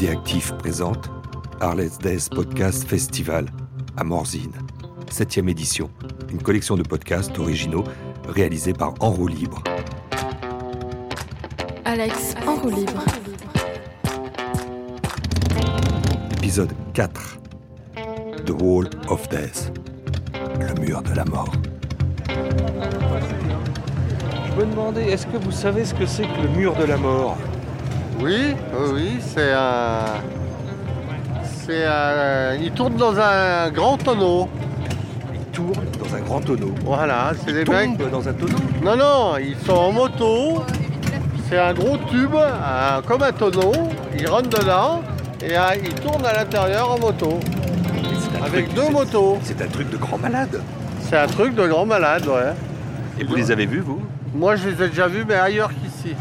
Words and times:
Idéactif 0.00 0.52
présente 0.52 1.10
Arles 1.60 1.90
Days 2.00 2.30
Podcast 2.30 2.88
Festival 2.88 3.44
à 3.98 4.02
Morzine, 4.02 4.54
7 5.10 5.36
édition, 5.46 5.90
une 6.30 6.40
collection 6.40 6.74
de 6.78 6.82
podcasts 6.82 7.38
originaux 7.38 7.84
réalisés 8.26 8.72
par 8.72 8.94
En 9.00 9.10
roue 9.10 9.28
libre. 9.28 9.62
Alex 11.84 12.34
en 12.46 12.54
roue 12.54 12.70
libre. 12.70 13.04
Épisode 16.38 16.72
4 16.94 17.38
The 18.46 18.54
Wall 18.58 18.88
of 19.06 19.28
Death, 19.28 19.70
le 20.60 20.80
mur 20.80 21.02
de 21.02 21.12
la 21.12 21.26
mort. 21.26 21.52
Je 24.46 24.54
me 24.58 24.64
demandais, 24.64 25.10
est-ce 25.10 25.26
que 25.26 25.36
vous 25.36 25.52
savez 25.52 25.84
ce 25.84 25.92
que 25.92 26.06
c'est 26.06 26.22
que 26.22 26.40
le 26.40 26.48
mur 26.56 26.74
de 26.76 26.84
la 26.84 26.96
mort? 26.96 27.36
Oui, 28.22 28.54
oui, 28.92 29.18
c'est 29.20 29.52
un. 29.52 30.04
C'est 31.66 31.84
un. 31.86 32.54
Il 32.60 32.70
tourne 32.72 32.94
dans 32.96 33.18
un 33.18 33.70
grand 33.70 33.96
tonneau. 33.96 34.48
Il 35.34 35.40
tourne 35.52 35.72
dans 35.98 36.14
un 36.14 36.20
grand 36.20 36.40
tonneau. 36.40 36.74
Voilà, 36.84 37.32
c'est 37.44 37.52
des 37.52 37.64
mecs. 37.64 37.96
dans 38.10 38.28
un 38.28 38.32
tonneau 38.32 38.58
Non, 38.82 38.96
non, 38.96 39.36
ils 39.38 39.56
sont 39.64 39.72
en 39.72 39.92
moto. 39.92 40.64
C'est 41.48 41.58
un 41.58 41.72
gros 41.74 41.96
tube, 42.10 42.34
un- 42.34 43.02
comme 43.02 43.22
un 43.22 43.32
tonneau. 43.32 43.72
Ils 44.18 44.28
rentrent 44.28 44.50
dedans 44.60 45.02
et 45.42 45.56
euh, 45.56 45.60
ils 45.82 45.94
tournent 45.94 46.24
à 46.26 46.32
l'intérieur 46.34 46.92
en 46.92 46.98
moto. 46.98 47.40
Mais 47.94 48.00
c'est 48.18 48.38
un 48.40 48.44
Avec 48.44 48.64
truc- 48.66 48.74
deux 48.76 48.82
c'est- 48.84 48.90
motos. 48.92 49.38
C'est 49.42 49.62
un 49.62 49.66
truc 49.68 49.90
de 49.90 49.96
grand 49.96 50.18
malade. 50.18 50.60
C'est 51.00 51.16
un 51.16 51.26
truc 51.26 51.54
de 51.54 51.66
grand 51.66 51.86
malade, 51.86 52.26
ouais. 52.26 52.52
Et 53.18 53.24
vous 53.24 53.34
les 53.34 53.50
avez 53.50 53.66
vus, 53.66 53.80
vous? 53.80 54.00
Moi, 54.32 54.54
je 54.56 54.68
les 54.68 54.84
ai 54.84 54.88
déjà 54.88 55.08
vus, 55.08 55.24
mais 55.28 55.34
ailleurs 55.34 55.70
qu'ici. 55.70 56.14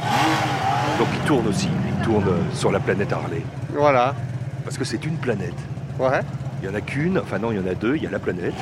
Donc 0.97 1.07
ils 1.13 1.27
tournent 1.27 1.47
aussi. 1.47 1.69
Sur 2.53 2.71
la 2.71 2.79
planète 2.79 3.13
Harley. 3.13 3.41
Voilà, 3.73 4.15
Parce 4.63 4.77
que 4.77 4.83
c'est 4.83 5.05
une 5.05 5.15
planète. 5.17 5.53
ouais. 5.99 6.21
Il 6.61 6.67
n'y 6.67 6.75
en 6.75 6.77
a 6.77 6.81
qu'une, 6.81 7.17
enfin 7.19 7.39
non, 7.39 7.51
il 7.53 7.57
y 7.57 7.59
en 7.61 7.67
a 7.71 7.73
deux. 7.75 7.95
Il 7.95 8.03
y 8.03 8.07
a 8.07 8.09
la 8.09 8.19
planète 8.19 8.53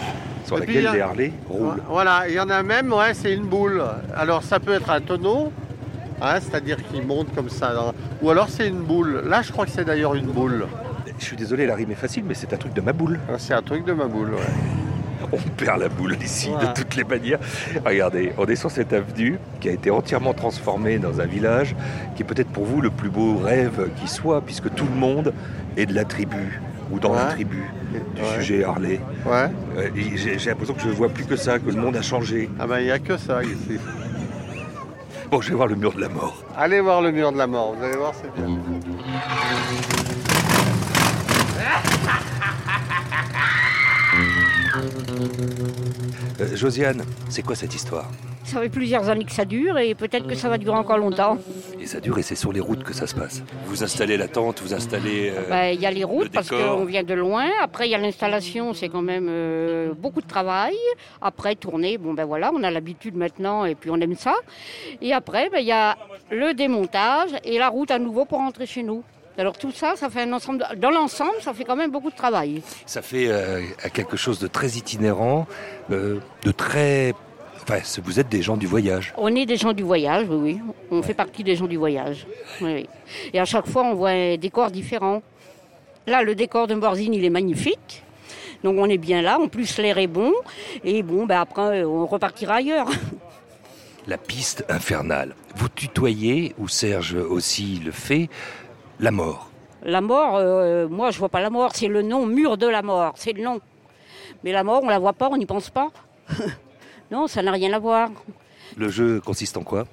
sur 0.45 0.57
Et 0.57 0.59
laquelle 0.59 0.85
a- 0.87 0.93
les 0.93 1.01
Harley 1.01 1.31
roulent. 1.49 1.81
Voilà, 1.89 2.27
il 2.29 2.35
y 2.35 2.39
en 2.39 2.49
a 2.49 2.61
même, 2.61 2.93
ouais, 2.93 3.13
c'est 3.15 3.33
une 3.33 3.45
boule. 3.47 3.81
Alors 4.15 4.43
ça 4.43 4.59
peut 4.59 4.73
être 4.73 4.89
un 4.91 5.01
tonneau, 5.01 5.51
hein, 6.21 6.35
c'est-à-dire 6.39 6.77
qu'il 6.85 7.01
monte 7.07 7.33
comme 7.33 7.49
ça. 7.49 7.93
Ou 8.21 8.29
alors 8.29 8.49
c'est 8.49 8.67
une 8.67 8.83
boule. 8.83 9.23
Là, 9.25 9.41
je 9.41 9.51
crois 9.51 9.65
que 9.65 9.71
c'est 9.71 9.85
d'ailleurs 9.85 10.13
une 10.13 10.27
boule. 10.27 10.67
Je 11.17 11.25
suis 11.25 11.37
désolé, 11.37 11.65
la 11.65 11.73
rime 11.73 11.89
est 11.91 11.95
facile, 11.95 12.23
mais 12.27 12.35
c'est 12.35 12.53
un 12.53 12.57
truc 12.57 12.73
de 12.73 12.81
ma 12.81 12.93
boule. 12.93 13.17
Ah, 13.29 13.35
C'est 13.39 13.55
un 13.55 13.63
truc 13.63 13.83
de 13.85 13.93
ma 13.93 14.05
boule, 14.05 14.31
ouais. 14.35 14.39
On 15.31 15.37
perd 15.37 15.79
la 15.79 15.89
boule 15.89 16.15
ici 16.23 16.49
Voilà. 16.49 16.69
de 16.69 16.73
toutes 16.73 16.95
les 16.95 17.03
manières. 17.03 17.39
Regardez, 17.85 18.31
on 18.37 18.45
est 18.45 18.55
sur 18.55 18.71
cette 18.71 18.93
avenue 18.93 19.37
qui 19.59 19.69
a 19.69 19.71
été 19.71 19.91
entièrement 19.91 20.33
transformée 20.33 20.97
dans 20.99 21.19
un 21.21 21.25
village 21.25 21.75
qui 22.15 22.23
est 22.23 22.25
peut-être 22.25 22.49
pour 22.49 22.65
vous 22.65 22.81
le 22.81 22.89
plus 22.89 23.09
beau 23.09 23.37
rêve 23.37 23.89
qui 24.01 24.07
soit, 24.07 24.41
puisque 24.41 24.73
tout 24.73 24.85
le 24.85 24.95
monde 24.99 25.33
est 25.75 25.85
de 25.85 25.93
la 25.93 26.05
tribu 26.05 26.59
ou 26.91 26.99
dans 26.99 27.13
la 27.13 27.25
tribu 27.25 27.63
du 28.15 28.21
Ouais. 28.21 28.27
sujet 28.39 28.63
Harley. 28.63 28.99
Ouais. 29.25 29.49
Euh, 29.77 29.89
j'ai 30.15 30.37
l'impression 30.49 30.73
que 30.73 30.81
je 30.81 30.87
ne 30.87 30.93
vois 30.93 31.09
plus 31.09 31.25
que 31.25 31.35
ça, 31.35 31.59
que 31.59 31.69
le 31.69 31.79
monde 31.81 31.95
a 31.97 32.01
changé. 32.01 32.49
Ah 32.59 32.67
ben 32.67 32.79
il 32.79 32.85
n'y 32.85 32.91
a 32.91 32.99
que 32.99 33.17
ça 33.17 33.43
ici. 33.43 33.77
Bon, 35.31 35.41
je 35.41 35.49
vais 35.49 35.55
voir 35.55 35.67
le 35.67 35.75
mur 35.75 35.91
de 35.93 35.99
la 36.01 36.07
mort. 36.09 36.43
Allez 36.57 36.79
voir 36.79 37.01
le 37.01 37.11
mur 37.11 37.31
de 37.33 37.37
la 37.37 37.47
mort, 37.47 37.75
vous 37.77 37.83
allez 37.83 37.97
voir, 37.97 38.13
c'est 38.15 38.33
bien. 38.33 38.55
Euh, 46.39 46.55
Josiane, 46.55 47.03
c'est 47.29 47.41
quoi 47.41 47.55
cette 47.55 47.73
histoire? 47.73 48.09
Ça 48.43 48.61
fait 48.61 48.69
plusieurs 48.69 49.09
années 49.09 49.25
que 49.25 49.31
ça 49.33 49.43
dure 49.43 49.77
et 49.77 49.93
peut-être 49.93 50.25
que 50.25 50.35
ça 50.35 50.47
va 50.47 50.57
durer 50.57 50.77
encore 50.77 50.97
longtemps. 50.97 51.37
Et 51.81 51.85
ça 51.85 51.99
dure 51.99 52.17
et 52.17 52.21
c'est 52.21 52.35
sur 52.35 52.53
les 52.53 52.61
routes 52.61 52.83
que 52.83 52.93
ça 52.93 53.05
se 53.05 53.13
passe. 53.13 53.43
Vous 53.65 53.83
installez 53.83 54.15
la 54.15 54.27
tente, 54.29 54.61
vous 54.61 54.73
installez... 54.73 55.33
euh, 55.35 55.49
Bah, 55.49 55.71
Il 55.73 55.81
y 55.81 55.85
a 55.85 55.91
les 55.91 56.05
routes 56.05 56.25
le 56.25 56.29
parce 56.29 56.49
qu'on 56.49 56.85
vient 56.85 57.03
de 57.03 57.13
loin. 57.13 57.47
Après, 57.61 57.87
il 57.87 57.91
y 57.91 57.95
a 57.95 57.97
l'installation, 57.97 58.73
c'est 58.73 58.87
quand 58.87 59.01
même 59.01 59.27
euh, 59.29 59.91
beaucoup 59.93 60.21
de 60.21 60.27
travail. 60.27 60.75
Après, 61.21 61.55
tourner, 61.55 61.97
bon 61.97 62.13
ben 62.13 62.23
voilà, 62.25 62.51
on 62.53 62.63
a 62.63 62.71
l'habitude 62.71 63.15
maintenant 63.17 63.65
et 63.65 63.75
puis 63.75 63.89
on 63.91 63.97
aime 63.99 64.15
ça. 64.15 64.35
Et 65.01 65.11
après, 65.11 65.49
ben, 65.49 65.59
il 65.59 65.67
y 65.67 65.71
a 65.73 65.97
le 66.31 66.53
démontage 66.53 67.31
et 67.43 67.57
la 67.57 67.67
route 67.67 67.91
à 67.91 67.99
nouveau 67.99 68.23
pour 68.25 68.37
rentrer 68.37 68.65
chez 68.65 68.83
nous. 68.83 69.03
Alors 69.37 69.57
tout 69.57 69.71
ça, 69.71 69.95
ça 69.95 70.09
fait 70.09 70.21
un 70.21 70.33
ensemble. 70.33 70.59
de- 70.71 70.75
Dans 70.79 70.89
l'ensemble, 70.89 71.35
ça 71.41 71.53
fait 71.53 71.63
quand 71.63 71.75
même 71.75 71.91
beaucoup 71.91 72.09
de 72.09 72.15
travail. 72.15 72.61
Ça 72.85 73.01
fait 73.01 73.27
euh, 73.27 73.61
quelque 73.93 74.17
chose 74.17 74.39
de 74.39 74.47
très 74.47 74.69
itinérant, 74.71 75.47
euh, 75.91 76.19
de 76.43 76.51
très... 76.51 77.13
Enfin, 77.61 77.79
vous 78.03 78.19
êtes 78.19 78.29
des 78.29 78.41
gens 78.41 78.55
du 78.57 78.65
voyage. 78.65 79.13
On 79.17 79.35
est 79.35 79.45
des 79.45 79.57
gens 79.57 79.73
du 79.73 79.83
voyage, 79.83 80.25
oui, 80.29 80.37
oui. 80.37 80.59
On 80.89 81.01
fait 81.03 81.13
partie 81.13 81.43
des 81.43 81.55
gens 81.55 81.67
du 81.67 81.77
voyage. 81.77 82.25
Oui, 82.61 82.73
oui. 82.73 82.89
Et 83.33 83.39
à 83.39 83.45
chaque 83.45 83.67
fois, 83.67 83.83
on 83.83 83.93
voit 83.93 84.09
un 84.11 84.37
décor 84.37 84.71
différent. 84.71 85.21
Là, 86.07 86.23
le 86.23 86.33
décor 86.33 86.67
de 86.67 86.73
Morzine, 86.75 87.13
il 87.13 87.25
est 87.25 87.29
magnifique. 87.29 88.03
Donc 88.63 88.77
on 88.79 88.85
est 88.89 88.97
bien 88.97 89.21
là. 89.21 89.37
En 89.39 89.49
plus, 89.49 89.77
l'air 89.77 89.97
est 89.97 90.07
bon. 90.07 90.33
Et 90.83 91.03
bon, 91.03 91.25
ben 91.25 91.41
après, 91.41 91.83
on 91.83 92.07
repartira 92.07 92.55
ailleurs. 92.55 92.87
La 94.07 94.17
piste 94.17 94.63
infernale. 94.69 95.35
Vous 95.57 95.67
tutoyez, 95.67 96.55
ou 96.57 96.69
Serge 96.69 97.15
aussi 97.15 97.81
le 97.83 97.91
fait, 97.91 98.29
la 98.99 99.11
mort. 99.11 99.49
La 99.83 100.01
mort, 100.01 100.35
euh, 100.37 100.87
moi, 100.87 101.11
je 101.11 101.19
vois 101.19 101.29
pas 101.29 101.41
la 101.41 101.49
mort. 101.49 101.71
C'est 101.75 101.87
le 101.87 102.01
nom, 102.01 102.25
mur 102.25 102.57
de 102.57 102.67
la 102.67 102.81
mort. 102.81 103.13
C'est 103.15 103.33
le 103.33 103.43
nom. 103.43 103.59
Mais 104.43 104.51
la 104.51 104.63
mort, 104.63 104.81
on 104.83 104.89
la 104.89 104.99
voit 104.99 105.13
pas, 105.13 105.29
on 105.31 105.37
n'y 105.37 105.45
pense 105.45 105.69
pas. 105.69 105.89
non, 107.11 107.27
ça 107.27 107.41
n'a 107.41 107.51
rien 107.51 107.73
à 107.73 107.79
voir. 107.79 108.09
Le 108.75 108.89
jeu 108.89 109.21
consiste 109.21 109.55
en 109.57 109.63
quoi? 109.63 109.85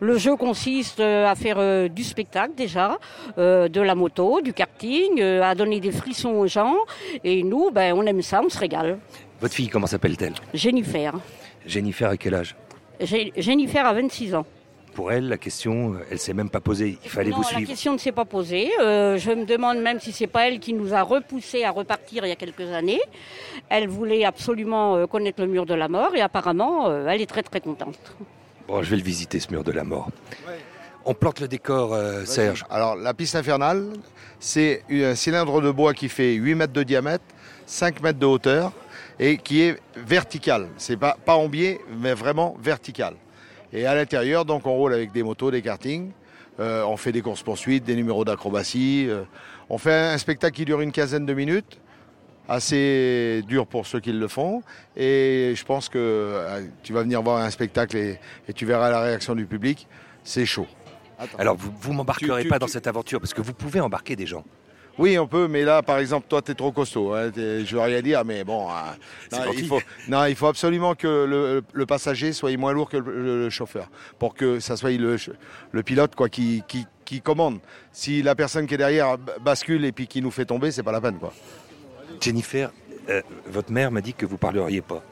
Le 0.00 0.18
jeu 0.18 0.36
consiste 0.36 1.00
euh, 1.00 1.26
à 1.26 1.34
faire 1.34 1.56
euh, 1.58 1.88
du 1.88 2.04
spectacle 2.04 2.54
déjà, 2.56 2.98
euh, 3.38 3.68
de 3.68 3.80
la 3.80 3.94
moto, 3.94 4.40
du 4.40 4.52
karting, 4.52 5.20
euh, 5.20 5.42
à 5.42 5.54
donner 5.54 5.80
des 5.80 5.92
frissons 5.92 6.30
aux 6.30 6.46
gens. 6.46 6.74
Et 7.24 7.42
nous, 7.42 7.70
ben, 7.70 7.94
on 7.96 8.04
aime 8.04 8.20
ça, 8.22 8.40
on 8.44 8.48
se 8.48 8.58
régale. 8.58 8.98
Votre 9.40 9.54
fille, 9.54 9.68
comment 9.68 9.86
s'appelle-t-elle? 9.86 10.34
Jennifer. 10.54 11.12
Jennifer, 11.66 12.10
à 12.10 12.16
quel 12.16 12.34
âge? 12.34 12.56
Jennifer 13.00 13.86
a 13.86 13.92
26 13.92 14.34
ans. 14.34 14.46
Pour 14.94 15.10
elle, 15.10 15.28
la 15.28 15.38
question, 15.38 15.94
elle 16.10 16.18
s'est 16.18 16.34
même 16.34 16.50
pas 16.50 16.60
posée. 16.60 16.98
Il 17.02 17.10
fallait 17.10 17.30
non, 17.30 17.36
vous 17.36 17.42
la 17.42 17.48
suivre. 17.48 17.68
question 17.68 17.92
ne 17.94 17.98
s'est 17.98 18.12
pas 18.12 18.26
posée. 18.26 18.70
Euh, 18.80 19.16
je 19.16 19.30
me 19.30 19.46
demande 19.46 19.78
même 19.78 20.00
si 20.00 20.12
c'est 20.12 20.26
pas 20.26 20.48
elle 20.48 20.58
qui 20.60 20.74
nous 20.74 20.92
a 20.92 21.02
repoussés 21.02 21.64
à 21.64 21.70
repartir 21.70 22.24
il 22.26 22.28
y 22.28 22.32
a 22.32 22.36
quelques 22.36 22.70
années. 22.72 23.00
Elle 23.68 23.88
voulait 23.88 24.24
absolument 24.24 24.96
euh, 24.96 25.06
connaître 25.06 25.40
le 25.40 25.48
mur 25.48 25.64
de 25.64 25.74
la 25.74 25.88
mort 25.88 26.14
et 26.14 26.20
apparemment, 26.20 26.88
euh, 26.90 27.06
elle 27.08 27.22
est 27.22 27.26
très 27.26 27.42
très 27.42 27.60
contente. 27.60 28.14
Bon, 28.68 28.82
je 28.82 28.90
vais 28.90 28.96
le 28.96 29.02
visiter, 29.02 29.40
ce 29.40 29.50
mur 29.50 29.64
de 29.64 29.72
la 29.72 29.84
mort. 29.84 30.10
On 31.04 31.14
plante 31.14 31.40
le 31.40 31.48
décor, 31.48 31.94
euh, 31.94 32.24
Serge. 32.24 32.64
Alors, 32.70 32.94
la 32.94 33.12
piste 33.12 33.34
infernale, 33.34 33.94
c'est 34.38 34.84
un 34.90 35.14
cylindre 35.14 35.60
de 35.60 35.70
bois 35.70 35.94
qui 35.94 36.08
fait 36.08 36.34
8 36.34 36.54
mètres 36.54 36.72
de 36.72 36.82
diamètre, 36.82 37.24
5 37.66 38.00
mètres 38.02 38.18
de 38.18 38.26
hauteur 38.26 38.72
et 39.18 39.36
qui 39.36 39.62
est 39.62 39.78
vertical. 39.96 40.68
C'est 40.76 40.96
pas, 40.96 41.16
pas 41.24 41.34
en 41.34 41.48
biais, 41.48 41.80
mais 41.98 42.14
vraiment 42.14 42.56
vertical. 42.60 43.14
Et 43.72 43.86
à 43.86 43.94
l'intérieur, 43.94 44.44
donc, 44.44 44.66
on 44.66 44.72
roule 44.74 44.92
avec 44.94 45.12
des 45.12 45.22
motos, 45.22 45.50
des 45.50 45.62
kartings. 45.62 46.10
Euh, 46.60 46.84
on 46.84 46.96
fait 46.98 47.12
des 47.12 47.22
courses-poursuites, 47.22 47.84
des 47.84 47.94
numéros 47.96 48.24
d'acrobatie. 48.24 49.06
euh, 49.08 49.22
on 49.70 49.78
fait 49.78 49.94
un 49.94 50.18
spectacle 50.18 50.54
qui 50.56 50.64
dure 50.66 50.80
une 50.82 50.92
quinzaine 50.92 51.24
de 51.24 51.32
minutes, 51.32 51.80
assez 52.48 53.42
dur 53.48 53.66
pour 53.66 53.86
ceux 53.86 54.00
qui 54.00 54.12
le 54.12 54.28
font. 54.28 54.62
Et 54.96 55.54
je 55.56 55.64
pense 55.64 55.88
que 55.88 55.98
euh, 55.98 56.62
tu 56.82 56.92
vas 56.92 57.02
venir 57.02 57.22
voir 57.22 57.38
un 57.38 57.50
spectacle 57.50 57.96
et, 57.96 58.18
et 58.48 58.52
tu 58.52 58.66
verras 58.66 58.90
la 58.90 59.00
réaction 59.00 59.34
du 59.34 59.46
public. 59.46 59.86
C'est 60.24 60.44
chaud. 60.46 60.66
Attends. 61.18 61.38
Alors, 61.38 61.56
vous, 61.56 61.72
vous 61.80 61.92
m'embarquerez 61.92 62.42
Tu- 62.42 62.46
tu- 62.46 62.48
pas 62.50 62.58
dans 62.58 62.66
tu- 62.66 62.72
cette 62.72 62.86
aventure, 62.86 63.20
parce 63.20 63.32
que 63.34 63.40
vous 63.40 63.54
pouvez 63.54 63.80
embarquer 63.80 64.16
des 64.16 64.26
gens. 64.26 64.44
Oui, 64.98 65.18
on 65.18 65.26
peut, 65.26 65.48
mais 65.48 65.62
là, 65.64 65.82
par 65.82 65.98
exemple, 65.98 66.26
toi, 66.28 66.42
tu 66.42 66.52
es 66.52 66.54
trop 66.54 66.70
costaud. 66.70 67.14
Hein, 67.14 67.30
je 67.34 67.74
veux 67.74 67.80
rien 67.80 68.02
dire, 68.02 68.24
mais 68.24 68.44
bon. 68.44 68.68
hein, 68.70 68.94
non, 69.32 69.38
il 69.56 69.66
faut, 69.66 69.80
non, 70.08 70.24
il 70.26 70.36
faut 70.36 70.48
absolument 70.48 70.94
que 70.94 71.06
le, 71.24 71.62
le 71.72 71.86
passager 71.86 72.32
soit 72.32 72.54
moins 72.58 72.72
lourd 72.72 72.90
que 72.90 72.98
le, 72.98 73.44
le 73.44 73.50
chauffeur, 73.50 73.88
pour 74.18 74.34
que 74.34 74.60
ça 74.60 74.76
soit 74.76 74.90
le, 74.92 75.82
pilote 75.82 76.14
quoi, 76.14 76.28
qui, 76.28 76.62
qui, 76.68 76.86
qui 77.06 77.20
commande. 77.22 77.58
Si 77.90 78.22
la 78.22 78.34
personne 78.34 78.66
qui 78.66 78.74
est 78.74 78.78
derrière 78.78 79.16
bascule 79.40 79.84
et 79.86 79.92
puis 79.92 80.06
qui 80.06 80.20
nous 80.20 80.30
fait 80.30 80.44
tomber, 80.44 80.70
c'est 80.70 80.82
pas 80.82 80.92
la 80.92 81.00
peine. 81.00 81.18
Quoi. 81.18 81.32
Jennifer, 82.20 82.70
euh, 83.08 83.22
votre 83.46 83.72
mère 83.72 83.90
m'a 83.90 84.00
dit 84.02 84.12
que 84.14 84.26
vous 84.26 84.36
parleriez 84.38 84.82
pas. 84.82 85.02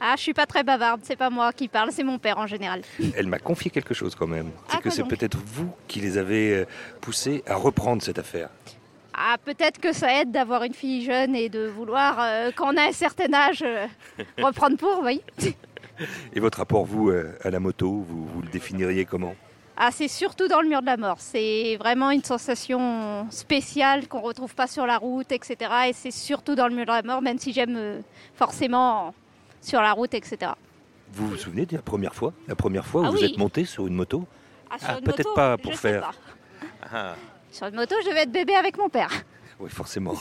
Ah, 0.00 0.14
je 0.16 0.22
suis 0.22 0.32
pas 0.34 0.46
très 0.46 0.64
bavarde, 0.64 1.02
c'est 1.04 1.14
pas 1.16 1.28
moi 1.28 1.52
qui 1.52 1.68
parle, 1.68 1.90
c'est 1.92 2.02
mon 2.02 2.18
père 2.18 2.38
en 2.38 2.46
général. 2.46 2.80
Elle 3.14 3.26
m'a 3.26 3.38
confié 3.38 3.70
quelque 3.70 3.92
chose 3.92 4.14
quand 4.14 4.26
même. 4.26 4.50
C'est 4.68 4.76
Ah, 4.78 4.80
que 4.82 4.88
c'est 4.90 5.04
peut-être 5.04 5.36
vous 5.44 5.70
qui 5.86 6.00
les 6.00 6.16
avez 6.16 6.54
euh, 6.56 6.64
poussés 7.02 7.42
à 7.46 7.54
reprendre 7.54 8.02
cette 8.02 8.18
affaire. 8.18 8.48
Ah, 9.22 9.36
peut-être 9.44 9.78
que 9.78 9.92
ça 9.92 10.18
aide 10.18 10.30
d'avoir 10.30 10.62
une 10.62 10.72
fille 10.72 11.04
jeune 11.04 11.36
et 11.36 11.50
de 11.50 11.66
vouloir, 11.66 12.16
euh, 12.20 12.50
quand 12.56 12.72
on 12.72 12.76
a 12.78 12.84
un 12.88 12.92
certain 12.92 13.30
âge, 13.34 13.62
euh, 13.62 13.86
reprendre 14.42 14.78
pour, 14.78 15.02
oui. 15.02 15.20
Et 16.32 16.40
votre 16.40 16.56
rapport, 16.58 16.86
vous, 16.86 17.10
euh, 17.10 17.36
à 17.44 17.50
la 17.50 17.60
moto, 17.60 18.02
vous, 18.08 18.24
vous 18.26 18.40
le 18.40 18.48
définiriez 18.48 19.04
comment? 19.04 19.34
Ah, 19.76 19.90
c'est 19.92 20.08
surtout 20.08 20.48
dans 20.48 20.62
le 20.62 20.68
mur 20.68 20.80
de 20.80 20.86
la 20.86 20.96
mort. 20.96 21.16
C'est 21.18 21.76
vraiment 21.78 22.10
une 22.10 22.24
sensation 22.24 23.30
spéciale 23.30 24.08
qu'on 24.08 24.20
retrouve 24.22 24.54
pas 24.54 24.66
sur 24.66 24.86
la 24.86 24.96
route, 24.96 25.30
etc. 25.32 25.56
Et 25.88 25.92
c'est 25.92 26.10
surtout 26.10 26.54
dans 26.54 26.68
le 26.68 26.74
mur 26.74 26.86
de 26.86 26.90
la 26.92 27.02
mort, 27.02 27.20
même 27.20 27.38
si 27.38 27.52
j'aime 27.52 28.02
forcément 28.34 29.12
sur 29.60 29.82
la 29.82 29.92
route, 29.92 30.14
etc. 30.14 30.52
Vous 31.12 31.28
vous 31.28 31.36
souvenez 31.36 31.66
de 31.66 31.76
la 31.76 31.82
première 31.82 32.14
fois? 32.14 32.32
La 32.48 32.54
première 32.54 32.86
fois 32.86 33.02
où 33.02 33.04
Ah 33.06 33.10
vous 33.10 33.18
oui. 33.18 33.24
êtes 33.32 33.36
monté 33.38 33.66
sur 33.66 33.86
une 33.86 33.94
moto? 33.94 34.24
Ah, 34.70 34.76
Ah, 34.86 34.94
peut-être 35.04 35.34
pas 35.34 35.58
pour 35.58 35.72
je 35.72 35.76
faire. 35.76 36.12
Sur 37.50 37.66
une 37.66 37.74
moto, 37.74 37.94
je 38.02 38.08
devais 38.08 38.22
être 38.22 38.32
bébé 38.32 38.54
avec 38.54 38.78
mon 38.78 38.88
père. 38.88 39.10
Oui, 39.58 39.68
forcément. 39.70 40.14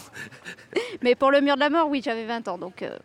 Mais 1.01 1.15
pour 1.15 1.31
le 1.31 1.41
mur 1.41 1.55
de 1.55 1.59
la 1.61 1.69
mort, 1.69 1.89
oui, 1.89 2.01
j'avais 2.03 2.25
20 2.25 2.47
ans. 2.47 2.57
Donc, 2.57 2.81
euh, 2.81 2.97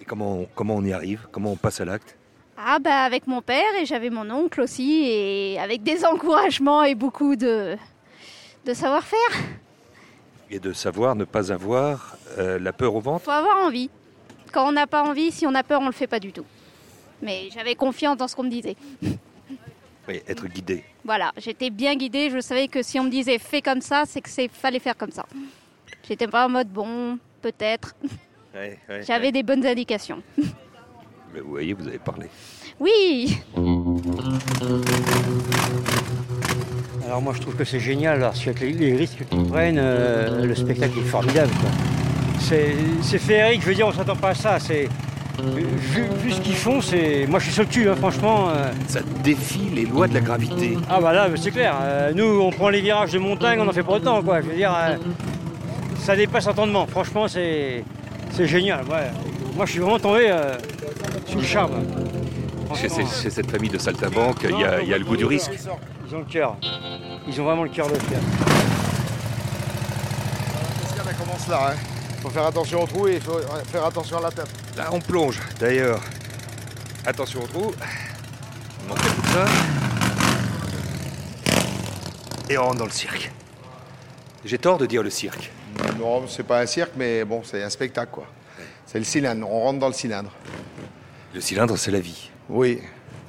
Et 0.00 0.04
comment 0.04 0.40
on, 0.40 0.48
comment 0.54 0.76
on 0.76 0.84
y 0.84 0.92
arrive? 0.92 1.26
Comment 1.30 1.52
on 1.52 1.56
passe 1.56 1.80
à 1.80 1.84
l'acte? 1.84 2.16
Ah 2.56 2.78
bah 2.78 3.02
avec 3.04 3.26
mon 3.26 3.40
père 3.40 3.74
et 3.80 3.86
j'avais 3.86 4.10
mon 4.10 4.30
oncle 4.30 4.60
aussi 4.60 5.04
et 5.06 5.58
avec 5.58 5.82
des 5.82 6.04
encouragements 6.04 6.84
et 6.84 6.94
beaucoup 6.94 7.34
de, 7.34 7.76
de 8.66 8.74
savoir-faire. 8.74 9.18
Et 10.50 10.60
de 10.60 10.72
savoir 10.74 11.16
ne 11.16 11.24
pas 11.24 11.50
avoir 11.50 12.16
euh, 12.38 12.58
la 12.58 12.72
peur 12.74 12.94
au 12.94 13.00
ventre? 13.00 13.24
Faut 13.24 13.30
avoir 13.30 13.56
envie. 13.64 13.88
Quand 14.52 14.68
on 14.68 14.72
n'a 14.72 14.86
pas 14.86 15.02
envie, 15.02 15.32
si 15.32 15.46
on 15.46 15.54
a 15.54 15.62
peur, 15.62 15.80
on 15.80 15.86
le 15.86 15.92
fait 15.92 16.06
pas 16.06 16.20
du 16.20 16.30
tout. 16.32 16.44
Mais 17.22 17.48
j'avais 17.54 17.74
confiance 17.74 18.18
dans 18.18 18.28
ce 18.28 18.36
qu'on 18.36 18.42
me 18.42 18.50
disait. 18.50 18.76
Oui, 20.08 20.20
être 20.26 20.46
guidé. 20.48 20.82
Voilà, 21.04 21.32
j'étais 21.38 21.70
bien 21.70 21.94
guidée. 21.94 22.28
Je 22.30 22.40
savais 22.40 22.66
que 22.68 22.82
si 22.82 22.98
on 22.98 23.04
me 23.04 23.10
disait 23.10 23.38
fais 23.38 23.62
comme 23.62 23.80
ça, 23.80 24.02
c'est 24.06 24.20
que 24.20 24.28
c'est 24.28 24.48
fallait 24.48 24.78
faire 24.80 24.96
comme 24.96 25.12
ça. 25.12 25.24
J'étais 26.08 26.26
pas 26.26 26.46
en 26.46 26.48
mode 26.48 26.68
bon, 26.68 27.18
peut-être. 27.40 27.94
Ouais, 28.54 28.78
ouais, 28.86 29.02
J'avais 29.06 29.28
ouais. 29.28 29.32
des 29.32 29.42
bonnes 29.42 29.64
indications. 29.64 30.22
Mais 31.32 31.40
vous 31.40 31.48
voyez, 31.52 31.72
vous 31.72 31.88
avez 31.88 31.96
parlé. 31.98 32.26
Oui, 32.78 33.38
Alors 37.06 37.22
moi 37.22 37.32
je 37.34 37.40
trouve 37.40 37.56
que 37.56 37.64
c'est 37.64 37.80
génial, 37.80 38.16
alors, 38.18 38.34
avec 38.34 38.60
les, 38.60 38.72
les 38.72 38.94
risques 38.94 39.24
qu'ils 39.28 39.44
prennent, 39.46 39.78
euh, 39.78 40.44
le 40.44 40.54
spectacle 40.54 40.98
est 40.98 41.02
formidable. 41.08 41.50
quoi. 41.60 41.70
C'est 42.40 42.74
c'est 43.02 43.18
féerique, 43.18 43.62
je 43.62 43.68
veux 43.68 43.74
dire, 43.74 43.86
on 43.86 43.92
s'attend 43.92 44.16
pas 44.16 44.30
à 44.30 44.34
ça. 44.34 44.58
C'est 44.58 44.88
vu, 45.40 46.04
vu 46.22 46.32
ce 46.32 46.40
qu'ils 46.40 46.54
font, 46.56 46.80
c'est 46.80 47.26
moi 47.28 47.38
je 47.38 47.44
suis 47.44 47.52
sur 47.54 47.62
le 47.62 47.68
cul, 47.68 47.88
hein, 47.88 47.96
franchement. 47.96 48.48
euh. 48.50 48.70
Ça 48.88 49.00
défie 49.22 49.70
les 49.74 49.84
lois 49.86 50.06
de 50.08 50.14
la 50.14 50.20
gravité. 50.20 50.76
Ah 50.90 51.00
bah 51.00 51.12
là, 51.12 51.28
c'est 51.36 51.50
clair. 51.50 51.74
euh, 51.82 52.12
nous, 52.14 52.40
on 52.40 52.50
prend 52.50 52.68
les 52.68 52.80
virages 52.80 53.12
de 53.12 53.18
montagne, 53.18 53.58
on 53.60 53.68
en 53.68 53.72
fait 53.72 53.82
pas 53.82 53.92
autant, 53.94 54.22
quoi. 54.22 54.40
Je 54.40 54.46
veux 54.48 54.54
dire, 54.56 54.74
euh, 54.76 54.96
ça 56.00 56.14
dépasse 56.16 56.46
entendement. 56.46 56.86
Franchement, 56.86 57.28
c'est 57.28 57.84
c'est 58.32 58.46
génial. 58.46 58.80
ouais. 58.84 59.10
Moi, 59.56 59.66
je 59.66 59.72
suis 59.72 59.80
vraiment 59.80 59.98
tombé 59.98 60.26
euh, 60.30 60.54
sur 61.26 61.38
le 61.38 61.44
charme. 61.44 61.72
Chez, 62.74 62.88
Franchement, 62.88 63.06
ces- 63.10 63.22
chez 63.24 63.30
cette 63.30 63.50
famille 63.50 63.68
de 63.70 63.76
saltimbanques, 63.78 64.44
il 64.48 64.58
y 64.58 64.64
a, 64.64 64.80
il 64.80 64.88
y 64.88 64.94
a 64.94 64.98
le 64.98 65.04
goût 65.04 65.16
du 65.16 65.26
risque. 65.26 65.50
Ils 66.08 66.14
ont 66.14 66.20
le 66.20 66.24
cœur. 66.24 66.56
Ils 67.28 67.38
ont 67.40 67.44
vraiment 67.44 67.64
le 67.64 67.68
cœur 67.68 67.86
de 67.88 67.92
le 67.94 67.98
faire. 67.98 68.18
Qu'elle 71.04 71.14
commence 71.16 71.48
là. 71.48 71.74
Il 71.74 71.91
faut 72.22 72.30
faire 72.30 72.46
attention 72.46 72.84
au 72.84 72.86
trou 72.86 73.08
et 73.08 73.14
il 73.14 73.20
faut 73.20 73.40
faire 73.66 73.84
attention 73.84 74.18
à 74.18 74.22
la 74.22 74.30
tête. 74.30 74.48
Là, 74.76 74.90
on 74.92 75.00
plonge. 75.00 75.40
D'ailleurs, 75.58 76.00
attention 77.04 77.42
au 77.42 77.46
trou. 77.48 77.74
On 78.84 78.88
monte 78.88 78.98
tout 78.98 79.26
ça. 79.32 79.46
Et 82.48 82.56
on 82.56 82.62
rentre 82.62 82.78
dans 82.78 82.84
le 82.84 82.92
cirque. 82.92 83.32
J'ai 84.44 84.58
tort 84.58 84.78
de 84.78 84.86
dire 84.86 85.02
le 85.02 85.10
cirque. 85.10 85.50
Non, 85.98 86.28
c'est 86.28 86.44
pas 86.44 86.60
un 86.60 86.66
cirque, 86.66 86.92
mais 86.96 87.24
bon, 87.24 87.42
c'est 87.42 87.60
un 87.60 87.70
spectacle, 87.70 88.12
quoi. 88.12 88.26
C'est 88.86 88.98
le 88.98 89.04
cylindre. 89.04 89.48
On 89.50 89.60
rentre 89.60 89.80
dans 89.80 89.88
le 89.88 89.94
cylindre. 89.94 90.30
Le 91.34 91.40
cylindre, 91.40 91.76
c'est 91.76 91.90
la 91.90 92.00
vie. 92.00 92.30
Oui. 92.48 92.80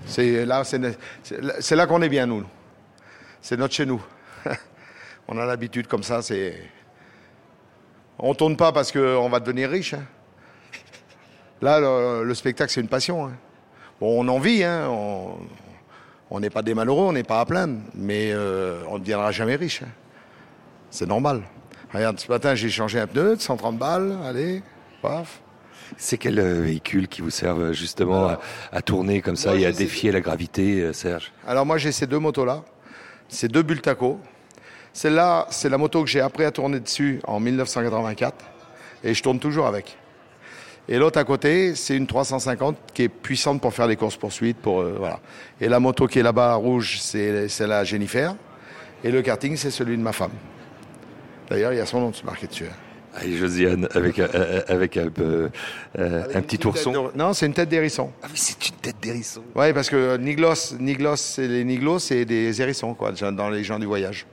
C'est 0.05 0.45
là, 0.45 0.63
c'est 0.63 1.75
là 1.75 1.87
qu'on 1.87 2.01
est 2.03 2.09
bien, 2.09 2.27
nous. 2.27 2.43
C'est 3.41 3.57
notre 3.57 3.73
chez 3.73 3.87
nous. 3.87 4.03
on 5.27 5.37
a 5.39 5.45
l'habitude 5.45 5.87
comme 5.87 6.03
ça. 6.03 6.21
C'est. 6.21 6.61
On 8.19 8.33
tourne 8.35 8.55
pas 8.55 8.71
parce 8.71 8.91
qu'on 8.91 9.29
va 9.29 9.39
devenir 9.39 9.69
riche. 9.69 9.93
hein. 9.93 10.03
Là, 11.61 11.79
le, 11.79 12.23
le 12.23 12.33
spectacle, 12.35 12.71
c'est 12.71 12.81
une 12.81 12.87
passion. 12.87 13.25
hein. 13.25 13.31
Bon, 13.99 14.23
on 14.23 14.27
en 14.27 14.39
vit. 14.39 14.63
Hein. 14.63 14.89
On 16.29 16.39
n'est 16.39 16.49
pas 16.49 16.61
des 16.63 16.73
malheureux, 16.73 17.05
on 17.05 17.13
n'est 17.13 17.23
pas 17.23 17.39
à 17.41 17.45
plaindre, 17.45 17.79
mais 17.93 18.31
euh, 18.31 18.81
on 18.89 18.95
ne 18.95 18.99
deviendra 18.99 19.31
jamais 19.31 19.55
riche. 19.55 19.81
C'est 20.89 21.05
normal. 21.07 21.41
Regarde, 21.93 22.19
ce 22.19 22.27
matin, 22.31 22.55
j'ai 22.55 22.69
changé 22.69 22.99
un 22.99 23.05
pneu 23.07 23.35
de 23.35 23.41
130 23.41 23.77
balles. 23.77 24.17
Allez, 24.25 24.63
paf. 25.01 25.41
C'est 25.97 26.17
quel 26.17 26.39
euh, 26.39 26.61
véhicule 26.61 27.07
qui 27.07 27.21
vous 27.21 27.29
sert 27.29 27.55
euh, 27.55 27.71
justement 27.73 28.27
à, 28.29 28.39
à 28.71 28.81
tourner 28.81 29.21
comme 29.21 29.35
ça 29.35 29.53
et 29.55 29.65
à 29.65 29.71
défier 29.71 30.11
la 30.11 30.21
gravité, 30.21 30.91
Serge? 30.93 31.31
Alors 31.47 31.67
moi 31.67 31.77
j'ai 31.77 31.91
ces 31.91 32.07
deux 32.07 32.17
motos-là, 32.19 32.63
ces 33.27 33.47
deux 33.47 33.61
Bultaco. 33.61 34.19
Celle-là, 34.93 35.47
c'est 35.49 35.69
la 35.69 35.77
moto 35.77 36.03
que 36.03 36.09
j'ai 36.09 36.21
appris 36.21 36.45
à 36.45 36.51
tourner 36.51 36.79
dessus 36.79 37.19
en 37.25 37.39
1984 37.39 38.35
et 39.03 39.13
je 39.13 39.23
tourne 39.23 39.39
toujours 39.39 39.65
avec. 39.67 39.97
Et 40.87 40.97
l'autre 40.97 41.17
à 41.19 41.23
côté, 41.23 41.75
c'est 41.75 41.95
une 41.95 42.07
350 42.07 42.77
qui 42.93 43.03
est 43.03 43.09
puissante 43.09 43.61
pour 43.61 43.73
faire 43.73 43.87
des 43.87 43.95
courses 43.95 44.17
poursuites, 44.17 44.57
pour 44.57 44.81
euh, 44.81 44.95
voilà. 44.99 45.19
Et 45.61 45.69
la 45.69 45.79
moto 45.79 46.07
qui 46.07 46.19
est 46.19 46.23
là-bas 46.23 46.55
rouge, 46.55 46.99
c'est 47.01 47.47
c'est 47.47 47.67
la 47.67 47.83
Jennifer. 47.85 48.35
Et 49.03 49.09
le 49.11 49.21
karting, 49.21 49.55
c'est 49.55 49.71
celui 49.71 49.97
de 49.97 50.01
ma 50.01 50.11
femme. 50.13 50.31
D'ailleurs, 51.49 51.73
il 51.73 51.77
y 51.77 51.81
a 51.81 51.85
son 51.85 51.99
nom 52.01 52.09
de 52.09 52.15
marqué 52.25 52.47
dessus. 52.47 52.65
hein. 52.65 52.75
Allez, 53.15 53.37
Josiane, 53.37 53.87
avec, 53.93 54.17
avec 54.19 54.97
un, 54.97 55.07
euh, 55.19 55.49
Avec 55.95 56.35
un 56.35 56.39
une 56.39 56.45
petit 56.45 56.65
ourson. 56.67 56.91
de- 56.91 57.17
Non, 57.17 57.33
c'est 57.33 57.45
une 57.45 57.53
tête 57.53 57.69
d'hérisson. 57.69 58.11
Ah 58.23 58.27
oui, 58.27 58.33
c'est 58.37 58.67
une 58.69 58.75
tête 58.75 58.95
d'hérisson. 59.01 59.43
Oui, 59.55 59.71
parce 59.71 59.87
que 59.89 60.17
Niglos, 60.17 60.75
les 60.79 61.63
Niglos, 61.63 61.99
c'est 61.99 62.25
des 62.25 62.59
hérissons, 62.61 62.93
quoi, 62.95 63.11
dans 63.11 63.49
les 63.49 63.63
gens 63.63 63.77
du 63.77 63.85
voyage. 63.85 64.25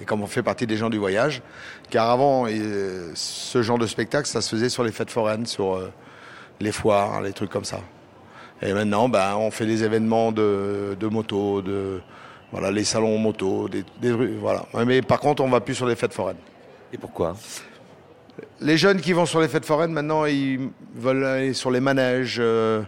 Et 0.00 0.04
comme 0.04 0.22
on 0.22 0.26
fait 0.26 0.42
partie 0.42 0.66
des 0.66 0.76
gens 0.76 0.90
du 0.90 0.98
voyage, 0.98 1.42
car 1.90 2.10
avant, 2.10 2.46
euh, 2.48 3.12
ce 3.14 3.62
genre 3.62 3.78
de 3.78 3.86
spectacle, 3.86 4.26
ça 4.26 4.40
se 4.40 4.50
faisait 4.50 4.68
sur 4.68 4.82
les 4.82 4.92
fêtes 4.92 5.10
foraines, 5.10 5.46
sur 5.46 5.74
euh, 5.74 5.92
les 6.60 6.72
foires, 6.72 7.20
les 7.22 7.32
trucs 7.32 7.50
comme 7.50 7.64
ça. 7.64 7.80
Et 8.62 8.72
maintenant, 8.72 9.08
ben, 9.08 9.36
on 9.36 9.50
fait 9.50 9.66
des 9.66 9.84
événements 9.84 10.32
de, 10.32 10.96
de 10.98 11.06
moto, 11.06 11.62
de 11.62 12.00
voilà, 12.50 12.70
les 12.70 12.84
salons 12.84 13.18
moto, 13.18 13.68
des, 13.68 13.84
des 14.00 14.12
rues, 14.12 14.36
voilà. 14.40 14.64
Mais 14.86 15.02
par 15.02 15.20
contre, 15.20 15.42
on 15.42 15.48
va 15.48 15.60
plus 15.60 15.74
sur 15.74 15.86
les 15.86 15.96
fêtes 15.96 16.12
foraines. 16.12 16.36
Et 16.92 16.98
pourquoi? 16.98 17.36
Les 18.60 18.76
jeunes 18.76 19.00
qui 19.00 19.12
vont 19.12 19.26
sur 19.26 19.40
les 19.40 19.48
fêtes 19.48 19.64
foraines, 19.64 19.92
maintenant, 19.92 20.24
ils 20.24 20.70
veulent 20.94 21.24
aller 21.24 21.52
sur 21.52 21.70
les 21.70 21.80
manèges. 21.80 22.38
euh, 22.40 22.82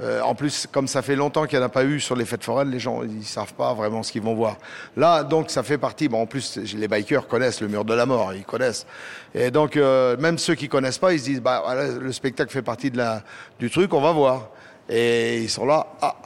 euh, 0.00 0.20
en 0.22 0.34
plus, 0.34 0.66
comme 0.72 0.88
ça 0.88 1.02
fait 1.02 1.16
longtemps 1.16 1.44
qu'il 1.46 1.58
n'y 1.58 1.62
en 1.64 1.66
a 1.66 1.70
pas 1.70 1.84
eu 1.84 2.00
sur 2.00 2.16
les 2.16 2.24
fêtes 2.24 2.44
foraines, 2.44 2.70
les 2.70 2.78
gens 2.80 3.02
ils 3.02 3.24
savent 3.24 3.52
pas 3.54 3.74
vraiment 3.74 4.02
ce 4.02 4.10
qu'ils 4.12 4.22
vont 4.22 4.34
voir. 4.34 4.56
Là, 4.96 5.22
donc, 5.22 5.50
ça 5.50 5.62
fait 5.62 5.76
partie. 5.78 6.08
Bon, 6.08 6.22
en 6.22 6.26
plus, 6.26 6.56
les 6.74 6.88
bikers 6.88 7.26
connaissent 7.28 7.60
le 7.60 7.68
mur 7.68 7.84
de 7.84 7.92
la 7.94 8.06
mort, 8.06 8.32
ils 8.34 8.44
connaissent. 8.44 8.86
Et 9.34 9.50
donc, 9.50 9.76
euh, 9.76 10.16
même 10.16 10.38
ceux 10.38 10.54
qui 10.54 10.68
connaissent 10.68 10.98
pas, 10.98 11.12
ils 11.12 11.18
se 11.20 11.24
disent, 11.24 11.40
bah, 11.42 11.62
voilà, 11.64 11.88
le 11.88 12.12
spectacle 12.12 12.50
fait 12.50 12.62
partie 12.62 12.90
de 12.90 12.96
la, 12.96 13.22
du 13.58 13.70
truc, 13.70 13.92
on 13.92 14.00
va 14.00 14.12
voir. 14.12 14.48
Et 14.88 15.38
ils 15.42 15.50
sont 15.50 15.66
là. 15.66 15.86
Ah, 16.00 16.16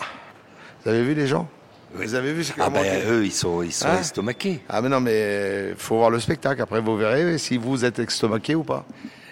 vous 0.85 0.91
avez 0.91 1.03
vu 1.03 1.15
les 1.15 1.27
gens? 1.27 1.49
Vous 1.95 2.15
avez 2.15 2.33
vu 2.33 2.45
ce 2.45 2.53
Ah 2.59 2.65
comment- 2.67 2.81
ben 2.83 3.03
eux, 3.09 3.25
ils 3.25 3.33
sont, 3.33 3.63
ils 3.63 3.73
sont 3.73 3.87
Hein 3.89 4.01
estomaqués. 4.01 4.61
Ah, 4.69 4.81
mais 4.83 4.89
non, 4.89 5.01
mais 5.01 5.73
faut 5.79 5.96
voir 5.96 6.11
le 6.11 6.20
spectacle. 6.20 6.61
Après, 6.61 6.81
vous 6.81 6.96
verrez 6.96 7.39
si 7.39 7.56
vous 7.56 7.85
êtes 7.85 7.99
estomaqué 7.99 8.55
ou 8.55 8.65
pas. 8.65 8.85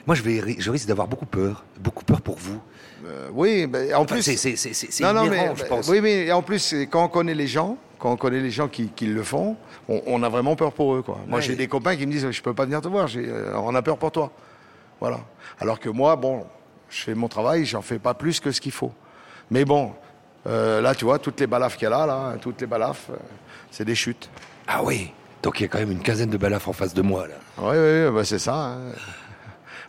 Moi, 0.06 0.14
je, 0.14 0.22
vais, 0.22 0.40
ri- 0.40 0.56
je 0.58 0.70
risque 0.70 0.86
d'avoir 0.86 1.08
beaucoup 1.08 1.26
peur. 1.26 1.64
Beaucoup 1.80 2.04
peur 2.04 2.20
pour 2.20 2.36
vous. 2.36 2.60
Euh, 3.06 3.28
oui, 3.32 3.66
mais 3.66 3.92
en 3.94 4.02
Enfin, 4.02 4.14
plus, 4.16 4.22
c'est- 4.22 4.56
c'est- 4.56 5.00
non, 5.02 5.12
non, 5.12 5.24
inhérent, 5.26 5.54
mais 5.56 5.56
je 5.56 5.64
pense. 5.64 5.88
oui, 5.88 6.00
mais 6.00 6.30
en 6.32 6.42
plus, 6.42 6.74
quand 6.90 7.04
on 7.04 7.08
connaît 7.08 7.34
les 7.34 7.46
gens, 7.46 7.76
quand 7.98 8.12
on 8.12 8.16
connaît 8.16 8.40
les 8.40 8.50
gens 8.50 8.68
qui, 8.68 8.88
qui 8.88 9.06
le 9.06 9.22
font, 9.22 9.56
on, 9.88 10.02
on 10.06 10.22
a 10.22 10.28
vraiment 10.28 10.56
peur 10.56 10.72
pour 10.72 10.94
eux, 10.94 11.02
quoi. 11.02 11.18
Moi, 11.26 11.38
Ouais. 11.38 11.44
j'ai 11.44 11.56
des 11.56 11.68
copains 11.68 11.96
qui 11.96 12.06
me 12.06 12.12
disent, 12.12 12.30
je 12.30 12.42
peux 12.42 12.54
pas 12.54 12.64
venir 12.64 12.80
te 12.80 12.88
voir, 12.88 13.08
euh, 13.16 13.52
on 13.56 13.74
a 13.74 13.82
peur 13.82 13.98
pour 13.98 14.10
toi, 14.10 14.30
voilà. 15.00 15.20
Alors 15.60 15.78
que 15.80 15.88
moi, 15.90 16.16
bon, 16.16 16.44
je 16.88 17.02
fais 17.02 17.14
mon 17.14 17.28
travail, 17.28 17.64
j'en 17.66 17.82
fais 17.82 17.98
pas 17.98 18.14
plus 18.14 18.40
que 18.40 18.50
ce 18.50 18.60
qu'il 18.60 18.72
faut. 18.72 18.92
Mais 19.50 19.64
bon, 19.66 19.92
euh, 20.46 20.80
là, 20.80 20.94
tu 20.94 21.04
vois, 21.04 21.18
toutes 21.18 21.40
les 21.40 21.46
balafres 21.46 21.76
qu'il 21.76 21.84
y 21.88 21.92
a 21.92 21.96
là, 21.98 22.06
là, 22.06 22.34
toutes 22.40 22.60
les 22.60 22.66
balafres, 22.66 23.10
euh, 23.10 23.16
c'est 23.70 23.84
des 23.84 23.94
chutes. 23.94 24.28
Ah 24.66 24.82
oui. 24.82 25.12
Donc 25.42 25.60
il 25.60 25.64
y 25.64 25.66
a 25.66 25.68
quand 25.68 25.78
même 25.78 25.90
une 25.92 26.00
quinzaine 26.00 26.30
de 26.30 26.38
balafres 26.38 26.70
en 26.70 26.72
face 26.72 26.94
de 26.94 27.02
moi 27.02 27.26
là. 27.28 27.34
Oui, 27.58 27.76
oui, 27.76 28.06
oui, 28.08 28.14
bah, 28.14 28.24
c'est 28.24 28.38
ça. 28.38 28.54
hein. 28.54 28.78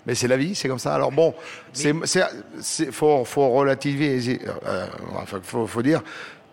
Mais 0.05 0.15
c'est 0.15 0.27
la 0.27 0.37
vie, 0.37 0.53
c'est 0.55 0.67
comme 0.67 0.79
ça. 0.79 0.93
Alors 0.93 1.11
bon, 1.11 1.33
c'est, 1.73 1.93
faut, 2.91 3.25
faut 3.25 3.49
relativiser. 3.49 4.39
Euh, 4.65 4.85
enfin, 5.17 5.39
faut, 5.41 5.65
faut 5.65 5.81
dire, 5.81 6.03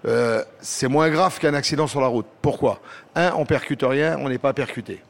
euh, 0.07 0.43
c'est 0.61 0.89
moins 0.89 1.11
grave 1.11 1.39
qu'un 1.39 1.55
accident 1.55 1.87
sur 1.87 2.01
la 2.01 2.07
route. 2.07 2.27
Pourquoi? 2.41 2.81
Un, 3.15 3.33
on 3.37 3.45
percute 3.45 3.83
rien, 3.83 4.17
on 4.19 4.29
n'est 4.29 4.39
pas 4.39 4.53
percuté. 4.53 5.03